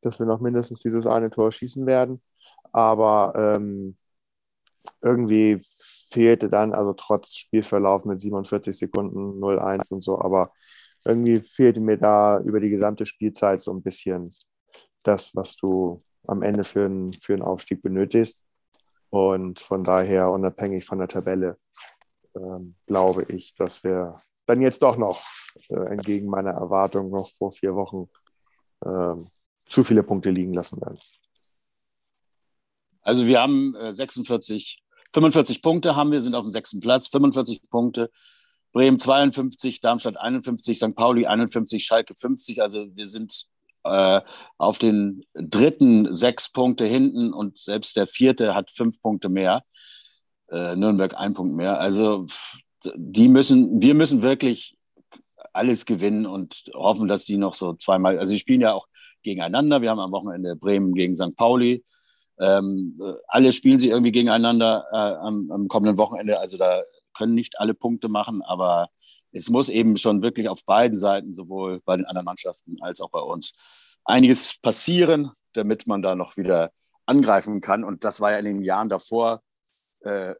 dass 0.00 0.18
wir 0.18 0.26
noch 0.26 0.40
mindestens 0.40 0.80
dieses 0.80 1.06
eine 1.06 1.30
Tor 1.30 1.52
schießen 1.52 1.86
werden. 1.86 2.22
Aber 2.72 3.32
ähm, 3.36 3.96
irgendwie 5.02 5.60
fehlte 6.10 6.48
dann, 6.48 6.72
also 6.74 6.92
trotz 6.92 7.34
Spielverlauf 7.34 8.04
mit 8.04 8.20
47 8.20 8.76
Sekunden 8.76 9.40
0-1 9.42 9.92
und 9.92 10.02
so, 10.02 10.20
aber 10.20 10.52
irgendwie 11.04 11.40
fehlte 11.40 11.80
mir 11.80 11.98
da 11.98 12.40
über 12.40 12.60
die 12.60 12.70
gesamte 12.70 13.06
Spielzeit 13.06 13.62
so 13.62 13.72
ein 13.72 13.82
bisschen 13.82 14.30
das, 15.02 15.34
was 15.34 15.56
du 15.56 16.02
am 16.26 16.42
Ende 16.42 16.64
für, 16.64 16.86
einen, 16.86 17.12
für 17.12 17.34
einen 17.34 17.42
Aufstieg 17.42 17.82
benötigst. 17.82 18.38
Und 19.10 19.60
von 19.60 19.84
daher, 19.84 20.30
unabhängig 20.30 20.84
von 20.84 20.98
der 20.98 21.08
Tabelle, 21.08 21.58
ähm, 22.36 22.74
glaube 22.86 23.24
ich, 23.28 23.54
dass 23.54 23.84
wir 23.84 24.20
dann 24.46 24.60
jetzt 24.60 24.82
doch 24.82 24.96
noch 24.96 25.22
äh, 25.68 25.74
entgegen 25.74 26.28
meiner 26.28 26.50
Erwartung 26.50 27.10
noch 27.10 27.30
vor 27.30 27.52
vier 27.52 27.74
Wochen 27.74 28.08
ähm, 28.84 29.28
zu 29.66 29.84
viele 29.84 30.02
Punkte 30.02 30.30
liegen 30.30 30.52
lassen 30.52 30.80
werden. 30.80 30.98
Also 33.00 33.26
wir 33.26 33.40
haben 33.40 33.74
äh, 33.76 33.92
46, 33.92 34.82
45 35.12 35.62
Punkte 35.62 35.96
haben 35.96 36.10
wir, 36.10 36.20
sind 36.20 36.34
auf 36.34 36.44
dem 36.44 36.50
sechsten 36.50 36.80
Platz, 36.80 37.08
45 37.08 37.68
Punkte. 37.70 38.10
Bremen 38.72 38.98
52, 38.98 39.80
Darmstadt 39.80 40.16
51, 40.16 40.78
St. 40.78 40.96
Pauli 40.96 41.26
51, 41.26 41.84
Schalke 41.84 42.14
50. 42.14 42.60
Also 42.60 42.88
wir 42.94 43.06
sind 43.06 43.46
äh, 43.84 44.20
auf 44.58 44.78
den 44.78 45.24
dritten 45.34 46.12
sechs 46.12 46.50
Punkte 46.50 46.84
hinten 46.84 47.32
und 47.32 47.58
selbst 47.58 47.96
der 47.96 48.06
vierte 48.06 48.54
hat 48.54 48.70
fünf 48.70 49.00
Punkte 49.00 49.28
mehr. 49.28 49.62
Äh, 50.50 50.76
Nürnberg 50.76 51.14
ein 51.16 51.34
Punkt 51.34 51.54
mehr. 51.54 51.80
Also 51.80 52.26
die 52.94 53.28
müssen, 53.28 53.80
wir 53.80 53.94
müssen 53.94 54.22
wirklich 54.22 54.76
alles 55.52 55.86
gewinnen 55.86 56.26
und 56.26 56.64
hoffen, 56.74 57.08
dass 57.08 57.24
die 57.24 57.36
noch 57.36 57.54
so 57.54 57.74
zweimal, 57.74 58.18
also 58.18 58.30
sie 58.30 58.38
spielen 58.38 58.60
ja 58.60 58.72
auch 58.72 58.86
gegeneinander. 59.22 59.80
Wir 59.80 59.90
haben 59.90 60.00
am 60.00 60.12
Wochenende 60.12 60.56
Bremen 60.56 60.94
gegen 60.94 61.16
St. 61.16 61.36
Pauli. 61.36 61.84
Ähm, 62.38 63.00
alle 63.28 63.52
spielen 63.52 63.78
sie 63.78 63.88
irgendwie 63.88 64.12
gegeneinander 64.12 64.86
äh, 64.92 64.96
am, 64.96 65.50
am, 65.50 65.68
kommenden 65.68 65.98
Wochenende. 65.98 66.40
Also 66.40 66.58
da 66.58 66.82
können 67.16 67.34
nicht 67.34 67.60
alle 67.60 67.74
Punkte 67.74 68.08
machen, 68.08 68.42
aber 68.42 68.88
es 69.30 69.48
muss 69.48 69.68
eben 69.68 69.96
schon 69.96 70.22
wirklich 70.22 70.48
auf 70.48 70.64
beiden 70.64 70.96
Seiten, 70.96 71.32
sowohl 71.32 71.80
bei 71.84 71.96
den 71.96 72.06
anderen 72.06 72.24
Mannschaften 72.24 72.76
als 72.80 73.00
auch 73.00 73.10
bei 73.10 73.20
uns, 73.20 73.54
einiges 74.04 74.58
passieren, 74.60 75.30
damit 75.52 75.86
man 75.86 76.02
da 76.02 76.16
noch 76.16 76.36
wieder 76.36 76.72
angreifen 77.06 77.60
kann. 77.60 77.84
Und 77.84 78.04
das 78.04 78.20
war 78.20 78.32
ja 78.32 78.38
in 78.38 78.44
den 78.46 78.62
Jahren 78.62 78.88
davor 78.88 79.42
äh, 80.04 80.34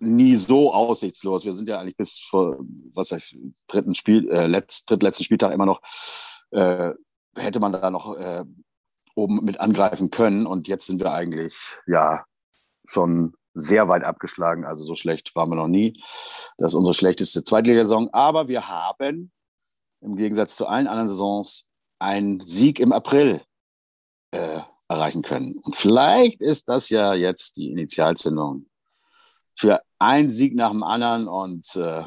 nie 0.00 0.34
so 0.34 0.72
aussichtslos. 0.72 1.44
Wir 1.44 1.52
sind 1.52 1.68
ja 1.68 1.80
eigentlich 1.80 1.96
bis 1.96 2.18
vor, 2.18 2.58
was 2.94 3.12
heißt, 3.12 3.36
dritten 3.66 3.94
Spiel, 3.94 4.28
äh, 4.30 4.46
letzt, 4.46 4.90
drittletzten 4.90 5.24
Spieltag 5.24 5.52
immer 5.52 5.66
noch, 5.66 5.82
äh, 6.50 6.92
hätte 7.36 7.60
man 7.60 7.72
da 7.72 7.90
noch 7.90 8.16
äh, 8.16 8.44
oben 9.14 9.44
mit 9.44 9.60
angreifen 9.60 10.10
können. 10.10 10.46
Und 10.46 10.68
jetzt 10.68 10.86
sind 10.86 11.00
wir 11.00 11.12
eigentlich, 11.12 11.54
ja, 11.86 12.24
schon 12.86 13.34
sehr 13.54 13.88
weit 13.88 14.04
abgeschlagen. 14.04 14.64
Also 14.64 14.84
so 14.84 14.94
schlecht 14.94 15.34
waren 15.36 15.50
wir 15.50 15.56
noch 15.56 15.68
nie. 15.68 16.02
Das 16.56 16.72
ist 16.72 16.76
unsere 16.76 16.94
schlechteste 16.94 17.42
Zweitligasaison. 17.42 18.08
Aber 18.12 18.48
wir 18.48 18.68
haben 18.68 19.32
im 20.00 20.16
Gegensatz 20.16 20.56
zu 20.56 20.66
allen 20.66 20.86
anderen 20.86 21.08
Saisons 21.08 21.66
einen 21.98 22.40
Sieg 22.40 22.80
im 22.80 22.92
April 22.92 23.42
äh, 24.30 24.60
erreichen 24.88 25.22
können. 25.22 25.58
Und 25.58 25.76
vielleicht 25.76 26.40
ist 26.40 26.68
das 26.68 26.88
ja 26.88 27.14
jetzt 27.14 27.56
die 27.56 27.70
Initialzündung 27.70 28.69
für 29.60 29.82
einen 29.98 30.30
Sieg 30.30 30.54
nach 30.54 30.70
dem 30.70 30.82
anderen 30.82 31.28
und 31.28 31.76
äh, 31.76 32.04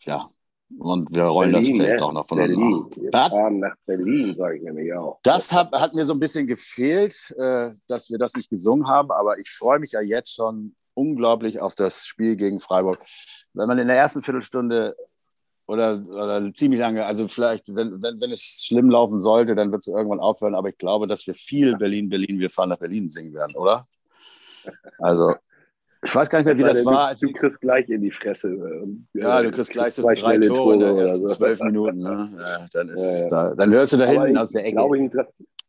ja, 0.00 0.30
und 0.78 1.14
wir 1.14 1.24
rollen 1.24 1.52
Berlin, 1.52 1.78
das 1.78 1.86
Feld 1.86 2.00
ne? 2.00 2.06
auch 2.06 2.12
noch 2.12 2.26
von 2.26 2.38
Berlin. 2.38 2.86
Wir 2.96 3.10
fahren 3.10 3.58
nach 3.58 3.74
Berlin, 3.84 4.34
sage 4.34 4.56
ich 4.56 4.62
nämlich 4.62 4.94
auch. 4.94 5.18
Das 5.22 5.52
hat, 5.52 5.72
hat 5.72 5.94
mir 5.94 6.06
so 6.06 6.14
ein 6.14 6.20
bisschen 6.20 6.46
gefehlt, 6.46 7.34
äh, 7.38 7.72
dass 7.86 8.08
wir 8.08 8.18
das 8.18 8.34
nicht 8.34 8.48
gesungen 8.48 8.88
haben, 8.88 9.10
aber 9.10 9.38
ich 9.38 9.50
freue 9.50 9.78
mich 9.78 9.92
ja 9.92 10.00
jetzt 10.00 10.34
schon 10.34 10.74
unglaublich 10.94 11.60
auf 11.60 11.74
das 11.74 12.06
Spiel 12.06 12.36
gegen 12.36 12.60
Freiburg. 12.60 12.98
Wenn 13.52 13.68
man 13.68 13.78
in 13.78 13.88
der 13.88 13.96
ersten 13.96 14.22
Viertelstunde 14.22 14.96
oder, 15.66 16.02
oder 16.08 16.52
ziemlich 16.54 16.80
lange, 16.80 17.04
also 17.04 17.28
vielleicht, 17.28 17.74
wenn, 17.74 18.02
wenn, 18.02 18.20
wenn 18.20 18.30
es 18.30 18.64
schlimm 18.64 18.90
laufen 18.90 19.20
sollte, 19.20 19.54
dann 19.54 19.72
wird 19.72 19.82
es 19.82 19.88
irgendwann 19.88 20.20
aufhören, 20.20 20.54
aber 20.54 20.70
ich 20.70 20.78
glaube, 20.78 21.06
dass 21.06 21.26
wir 21.26 21.34
viel 21.34 21.76
Berlin, 21.76 22.08
Berlin, 22.08 22.38
wir 22.38 22.50
fahren 22.50 22.70
nach 22.70 22.78
Berlin 22.78 23.08
singen 23.08 23.34
werden, 23.34 23.56
oder? 23.56 23.86
Also 24.98 25.34
ich 26.02 26.14
weiß 26.14 26.30
gar 26.30 26.38
nicht 26.38 26.46
mehr, 26.46 26.56
wie 26.56 26.62
das, 26.62 26.84
war. 26.84 27.14
Du, 27.14 27.26
du, 27.26 27.32
kriegst 27.32 27.60
gleich 27.60 27.88
in 27.88 28.00
die 28.00 28.10
Fresse. 28.10 28.48
Ähm, 28.48 29.06
ja, 29.12 29.42
du 29.42 29.50
kriegst 29.50 29.70
gleich 29.70 29.94
so 29.94 30.02
drei 30.02 30.38
Tore, 30.38 30.40
Tore 30.40 30.74
in 30.74 30.82
oder 30.82 31.14
so. 31.14 31.26
zwölf 31.26 31.60
Minuten. 31.60 32.00
Ne? 32.00 32.30
Ja, 32.38 32.66
dann, 32.72 32.88
ist 32.88 33.02
ja, 33.02 33.22
ja. 33.22 33.28
Da, 33.28 33.54
dann 33.54 33.72
hörst 33.72 33.92
du 33.92 33.96
da 33.98 34.06
hinten 34.06 34.38
aus 34.38 34.52
der 34.52 34.64
Ecke. 34.64 34.76
Glaube 34.76 34.98
ich, 34.98 35.12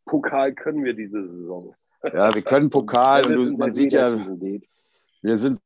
Pokal 0.06 0.52
können 0.54 0.84
wir 0.84 0.94
diese 0.94 1.26
Saison. 1.26 1.74
Ja, 2.02 2.34
wir 2.34 2.42
können 2.42 2.70
Pokal 2.70 3.26
und 3.26 3.34
du, 3.34 3.56
man 3.56 3.72
sieht 3.72 3.92
ja, 3.92 4.12
wir 5.22 5.36
sind 5.36 5.58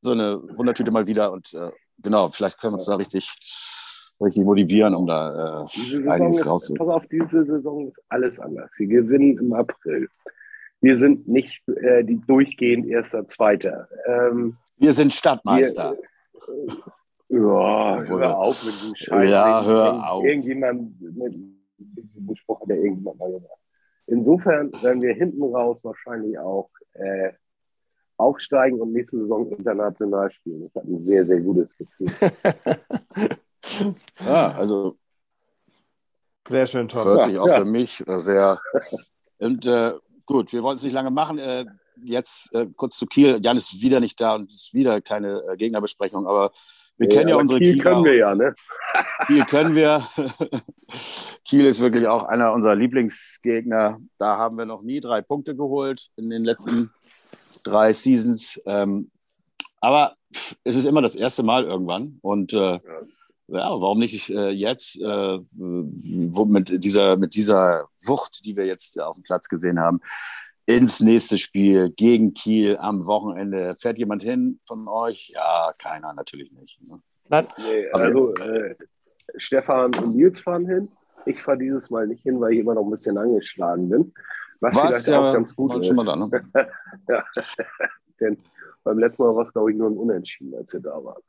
so 0.00 0.12
eine 0.12 0.40
Wundertüte 0.56 0.90
mal 0.90 1.06
wieder 1.06 1.32
und 1.32 1.52
äh, 1.54 1.70
genau, 1.98 2.30
vielleicht 2.30 2.60
können 2.60 2.72
wir 2.72 2.74
uns 2.74 2.86
da 2.86 2.96
richtig, 2.96 3.32
richtig 4.20 4.44
motivieren, 4.44 4.94
um 4.94 5.06
da 5.06 5.64
äh, 5.64 6.08
einiges 6.08 6.46
rauszuholen. 6.46 6.78
Pass 6.78 6.96
auf, 6.96 7.06
diese 7.10 7.44
Saison 7.44 7.88
ist 7.88 8.00
alles 8.08 8.38
anders. 8.38 8.70
Wir 8.76 8.86
gewinnen 8.86 9.38
im 9.38 9.52
April. 9.52 10.08
Wir 10.80 10.96
sind 10.96 11.26
nicht 11.26 11.62
äh, 11.68 12.04
die 12.04 12.20
durchgehend 12.26 12.86
Erster, 12.86 13.26
Zweiter. 13.26 13.88
Ähm, 14.06 14.56
wir 14.76 14.92
sind 14.92 15.12
Stadtmeister. 15.12 15.96
Wir, 17.28 17.38
äh, 17.38 17.42
ja, 17.42 18.04
hör 18.06 18.38
auf 18.38 18.64
mit 18.64 18.74
dem 18.82 18.94
Scheiß. 18.94 19.30
Ja, 19.30 19.64
hör 19.64 20.12
auf. 20.12 20.24
Irgendjemand, 20.24 21.00
mit 21.00 21.34
dem 21.34 22.36
Spruch 22.36 22.60
hat 22.60 22.68
ja 22.68 22.76
irgendjemand 22.76 23.18
mal 23.18 23.30
gemacht. 23.30 23.58
Insofern 24.06 24.72
werden 24.82 25.02
wir 25.02 25.14
hinten 25.14 25.42
raus 25.42 25.84
wahrscheinlich 25.84 26.38
auch 26.38 26.70
äh, 26.94 27.32
aufsteigen 28.16 28.80
und 28.80 28.92
nächste 28.92 29.18
Saison 29.18 29.50
international 29.50 30.30
spielen. 30.30 30.66
Ich 30.66 30.74
habe 30.74 30.88
ein 30.88 30.98
sehr, 30.98 31.24
sehr 31.24 31.40
gutes 31.40 31.76
Gefühl. 31.76 32.08
ja, 34.20 34.52
also 34.52 34.96
sehr 36.48 36.66
schön, 36.66 36.88
Tom. 36.88 37.04
Hört 37.04 37.24
sich 37.24 37.38
auch 37.38 37.48
ja. 37.48 37.58
für 37.58 37.64
mich 37.64 38.02
sehr. 38.06 38.58
Und 39.38 39.66
äh, 39.66 39.92
Gut, 40.28 40.52
wir 40.52 40.62
wollen 40.62 40.76
es 40.76 40.82
nicht 40.82 40.92
lange 40.92 41.10
machen. 41.10 41.38
Äh, 41.38 41.64
jetzt 42.04 42.52
äh, 42.52 42.66
kurz 42.76 42.98
zu 42.98 43.06
Kiel. 43.06 43.40
Jan 43.42 43.56
ist 43.56 43.80
wieder 43.80 43.98
nicht 43.98 44.20
da 44.20 44.34
und 44.34 44.46
es 44.48 44.64
ist 44.64 44.74
wieder 44.74 45.00
keine 45.00 45.40
äh, 45.50 45.56
Gegnerbesprechung, 45.56 46.26
aber 46.26 46.52
wir 46.98 47.08
ja, 47.08 47.16
kennen 47.16 47.30
ja 47.30 47.36
unsere 47.36 47.58
Kiel. 47.58 47.72
Kiel 47.72 47.82
können 47.82 48.04
wir 48.04 48.14
ja, 48.14 48.34
ne? 48.34 48.54
Kiel 49.26 49.44
können 49.46 49.74
wir. 49.74 50.06
Kiel 51.46 51.64
ist 51.64 51.80
wirklich 51.80 52.06
auch 52.08 52.24
einer 52.24 52.52
unserer 52.52 52.74
Lieblingsgegner. 52.74 54.00
Da 54.18 54.36
haben 54.36 54.58
wir 54.58 54.66
noch 54.66 54.82
nie 54.82 55.00
drei 55.00 55.22
Punkte 55.22 55.56
geholt 55.56 56.10
in 56.16 56.28
den 56.28 56.44
letzten 56.44 56.90
drei 57.62 57.94
Seasons. 57.94 58.60
Ähm, 58.66 59.10
aber 59.80 60.14
es 60.62 60.76
ist 60.76 60.84
immer 60.84 61.00
das 61.00 61.16
erste 61.16 61.42
Mal 61.42 61.64
irgendwann 61.64 62.18
und 62.20 62.52
äh, 62.52 62.72
ja 62.74 62.80
ja, 63.48 63.68
warum 63.80 63.98
nicht 63.98 64.30
äh, 64.30 64.50
jetzt 64.50 65.00
äh, 65.00 65.38
mit, 65.52 66.84
dieser, 66.84 67.16
mit 67.16 67.34
dieser 67.34 67.88
Wucht, 68.04 68.44
die 68.44 68.56
wir 68.56 68.66
jetzt 68.66 69.00
auf 69.00 69.14
dem 69.16 69.22
Platz 69.22 69.48
gesehen 69.48 69.80
haben, 69.80 70.00
ins 70.66 71.00
nächste 71.00 71.38
Spiel 71.38 71.90
gegen 71.90 72.34
Kiel 72.34 72.76
am 72.76 73.06
Wochenende. 73.06 73.74
Fährt 73.78 73.98
jemand 73.98 74.22
hin 74.22 74.60
von 74.66 74.86
euch? 74.86 75.30
Ja, 75.34 75.72
keiner, 75.78 76.12
natürlich 76.12 76.52
nicht. 76.52 76.78
Ne? 76.86 77.00
Nein. 77.30 77.46
Nee, 77.56 77.88
also 77.90 78.34
äh, 78.34 78.74
Stefan 79.36 79.94
und 79.94 80.14
Nils 80.14 80.40
fahren 80.40 80.66
hin. 80.66 80.88
Ich 81.24 81.42
fahre 81.42 81.58
dieses 81.58 81.88
Mal 81.88 82.06
nicht 82.06 82.22
hin, 82.22 82.38
weil 82.40 82.52
ich 82.52 82.60
immer 82.60 82.74
noch 82.74 82.84
ein 82.84 82.90
bisschen 82.90 83.16
angeschlagen 83.16 83.88
bin. 83.88 84.12
Was, 84.60 84.76
Was 84.76 84.86
vielleicht 84.86 85.08
ja, 85.08 85.20
auch 85.20 85.32
ganz 85.34 85.54
gut 85.54 85.74
ist. 85.76 86.06
Da, 86.06 86.16
ne? 86.16 86.30
ja. 87.08 87.24
Denn 88.20 88.36
beim 88.84 88.98
letzten 88.98 89.22
Mal 89.22 89.34
war 89.34 89.42
es, 89.42 89.52
glaube 89.52 89.70
ich, 89.70 89.76
nur 89.76 89.90
ein 89.90 89.96
Unentschieden, 89.96 90.54
als 90.54 90.72
wir 90.72 90.80
da 90.80 91.02
waren. 91.04 91.22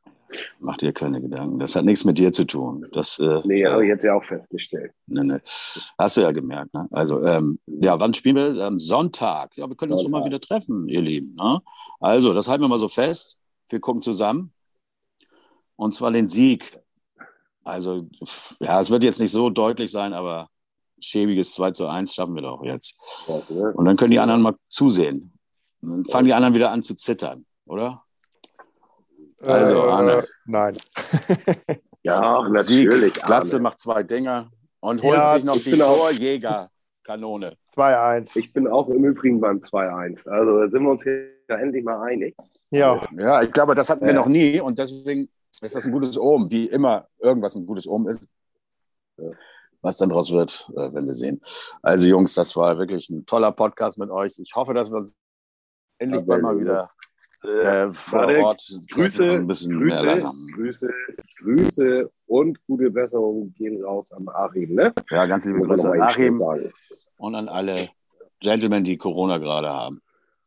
Mach 0.59 0.77
dir 0.77 0.93
keine 0.93 1.21
Gedanken. 1.21 1.59
Das 1.59 1.75
hat 1.75 1.85
nichts 1.85 2.05
mit 2.05 2.17
dir 2.17 2.31
zu 2.31 2.45
tun. 2.45 2.87
Das, 2.93 3.19
äh, 3.19 3.41
nee, 3.45 3.65
habe 3.65 3.83
ich 3.83 3.89
jetzt 3.89 4.03
ja 4.03 4.13
auch 4.13 4.23
festgestellt. 4.23 4.93
Nee, 5.07 5.23
nee. 5.23 5.39
Hast 5.97 6.17
du 6.17 6.21
ja 6.21 6.31
gemerkt. 6.31 6.73
Ne? 6.73 6.87
Also, 6.91 7.23
ähm, 7.23 7.59
ja, 7.65 7.99
wann 7.99 8.13
spielen 8.13 8.35
wir? 8.35 8.63
Am 8.63 8.79
Sonntag. 8.79 9.57
Ja, 9.57 9.67
wir 9.67 9.75
können 9.75 9.93
uns 9.93 10.03
Sonntag. 10.03 10.21
mal 10.21 10.25
wieder 10.25 10.39
treffen, 10.39 10.87
ihr 10.87 11.01
Lieben. 11.01 11.35
Ne? 11.35 11.59
Also, 11.99 12.33
das 12.33 12.47
halten 12.47 12.63
wir 12.63 12.67
mal 12.67 12.77
so 12.77 12.87
fest. 12.87 13.37
Wir 13.69 13.79
gucken 13.79 14.01
zusammen. 14.01 14.53
Und 15.75 15.93
zwar 15.93 16.11
den 16.11 16.27
Sieg. 16.27 16.79
Also, 17.63 18.07
ja, 18.59 18.79
es 18.79 18.91
wird 18.91 19.03
jetzt 19.03 19.19
nicht 19.19 19.31
so 19.31 19.49
deutlich 19.49 19.91
sein, 19.91 20.13
aber 20.13 20.49
schäbiges 21.01 21.53
2 21.53 21.71
zu 21.71 21.87
1 21.87 22.13
schaffen 22.13 22.35
wir 22.35 22.41
doch 22.41 22.63
jetzt. 22.63 22.95
Und 23.27 23.85
dann 23.85 23.95
können 23.95 24.11
die 24.11 24.19
anderen 24.19 24.41
mal 24.41 24.55
zusehen. 24.67 25.33
Und 25.81 25.89
dann 25.89 26.05
fangen 26.05 26.25
die 26.25 26.33
anderen 26.33 26.55
wieder 26.55 26.71
an 26.71 26.83
zu 26.83 26.95
zittern, 26.95 27.45
oder? 27.65 28.03
Also, 29.41 29.75
äh, 29.75 29.89
Arne. 29.89 30.27
Nein. 30.45 30.77
ja, 32.03 32.47
natürlich. 32.49 33.13
Glatze 33.13 33.59
macht 33.59 33.79
zwei 33.79 34.03
Dinger 34.03 34.51
und 34.81 35.01
holt 35.01 35.17
ja, 35.17 35.35
sich 35.35 35.45
noch 35.45 35.57
die 35.57 35.77
Torjäger-Kanone. 35.77 37.55
2-1. 37.79 38.37
Ich 38.37 38.51
bin 38.51 38.67
auch 38.67 38.89
im 38.89 39.05
Übrigen 39.05 39.39
beim 39.39 39.59
2-1. 39.59 40.27
Also 40.27 40.59
da 40.59 40.69
sind 40.69 40.83
wir 40.83 40.91
uns 40.91 41.03
hier 41.03 41.29
endlich 41.47 41.83
mal 41.83 42.01
einig. 42.03 42.35
Ja. 42.71 43.01
Ja, 43.17 43.41
ich 43.41 43.51
glaube, 43.51 43.73
das 43.73 43.89
hatten 43.89 44.05
wir 44.05 44.13
noch 44.13 44.27
nie 44.27 44.59
und 44.59 44.77
deswegen 44.77 45.29
ist 45.61 45.75
das 45.75 45.85
ein 45.85 45.91
gutes 45.91 46.17
Omen, 46.17 46.49
wie 46.51 46.65
immer 46.65 47.07
irgendwas 47.19 47.55
ein 47.55 47.65
gutes 47.65 47.87
Omen 47.87 48.07
ist. 48.07 48.27
Was 49.81 49.97
dann 49.97 50.09
draus 50.09 50.31
wird, 50.31 50.69
äh, 50.73 50.93
werden 50.93 51.07
wir 51.07 51.13
sehen. 51.13 51.41
Also 51.81 52.07
Jungs, 52.07 52.33
das 52.33 52.55
war 52.55 52.77
wirklich 52.77 53.09
ein 53.09 53.25
toller 53.25 53.51
Podcast 53.51 53.97
mit 53.97 54.09
euch. 54.09 54.33
Ich 54.37 54.55
hoffe, 54.55 54.73
dass 54.73 54.91
wir 54.91 54.97
uns 54.97 55.15
endlich 55.97 56.25
ja, 56.25 56.37
mal 56.37 56.59
wieder 56.59 56.89
äh, 57.43 57.91
vor 57.91 58.21
Warte, 58.21 58.39
Ort 58.39 58.71
Grüße, 58.91 59.23
ein 59.23 59.47
bisschen 59.47 59.79
Grüße, 59.79 60.03
mehr 60.03 60.15
lassen. 60.15 60.51
Grüße, 60.55 60.89
Grüße 61.39 62.11
und 62.27 62.65
gute 62.65 62.89
Besserung 62.89 63.53
gehen 63.53 63.81
raus 63.83 64.11
an 64.11 64.27
Achim. 64.27 64.75
Ne? 64.75 64.93
Ja, 65.09 65.25
ganz 65.25 65.45
liebe 65.45 65.61
Grüße 65.61 65.89
an 65.89 66.01
Achim 66.01 66.41
und 67.17 67.35
an 67.35 67.47
alle 67.47 67.87
Gentlemen, 68.39 68.83
die 68.83 68.97
Corona 68.97 69.37
gerade 69.37 69.69
haben. 69.69 70.01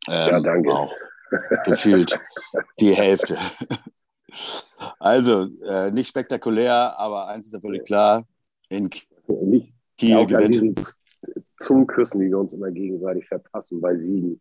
Ähm, 0.09 0.31
ja, 0.31 0.40
danke. 0.40 0.73
Auch 0.73 0.92
gefühlt 1.64 2.18
die 2.81 2.95
Hälfte. 2.95 3.38
Also, 4.99 5.49
äh, 5.64 5.90
nicht 5.90 6.09
spektakulär, 6.09 6.99
aber 6.99 7.29
eins 7.29 7.47
ist 7.47 7.53
ja 7.53 7.61
völlig 7.61 7.85
klar: 7.85 8.27
in 8.68 8.90
Kiel 9.98 10.26
gewinnt. 10.26 10.94
Zungenküssen, 11.58 12.20
die 12.20 12.28
wir 12.28 12.38
uns 12.38 12.52
immer 12.52 12.70
gegenseitig 12.70 13.26
verpassen 13.28 13.80
bei 13.80 13.96
Siegen. 13.96 14.40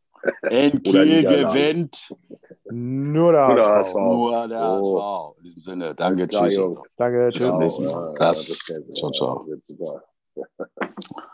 In 0.49 0.81
Kiel 0.83 1.23
gewinnt 1.23 2.15
nur 2.71 3.31
der 3.33 3.47
HSV. 3.47 3.93
Nur 3.93 4.47
der 4.47 4.59
HSV. 4.59 5.37
In 5.37 5.43
diesem 5.43 5.61
Sinne, 5.61 5.95
danke, 5.95 6.27
tschüss. 6.27 6.59
Danke, 6.97 7.29
tschüss. 7.31 7.39
Bis 7.39 7.47
zum 7.47 7.59
nächsten 7.59 7.85
Mal. 7.85 8.13
Das, 8.17 8.59
ciao, 8.95 9.11
ciao. 9.11 9.45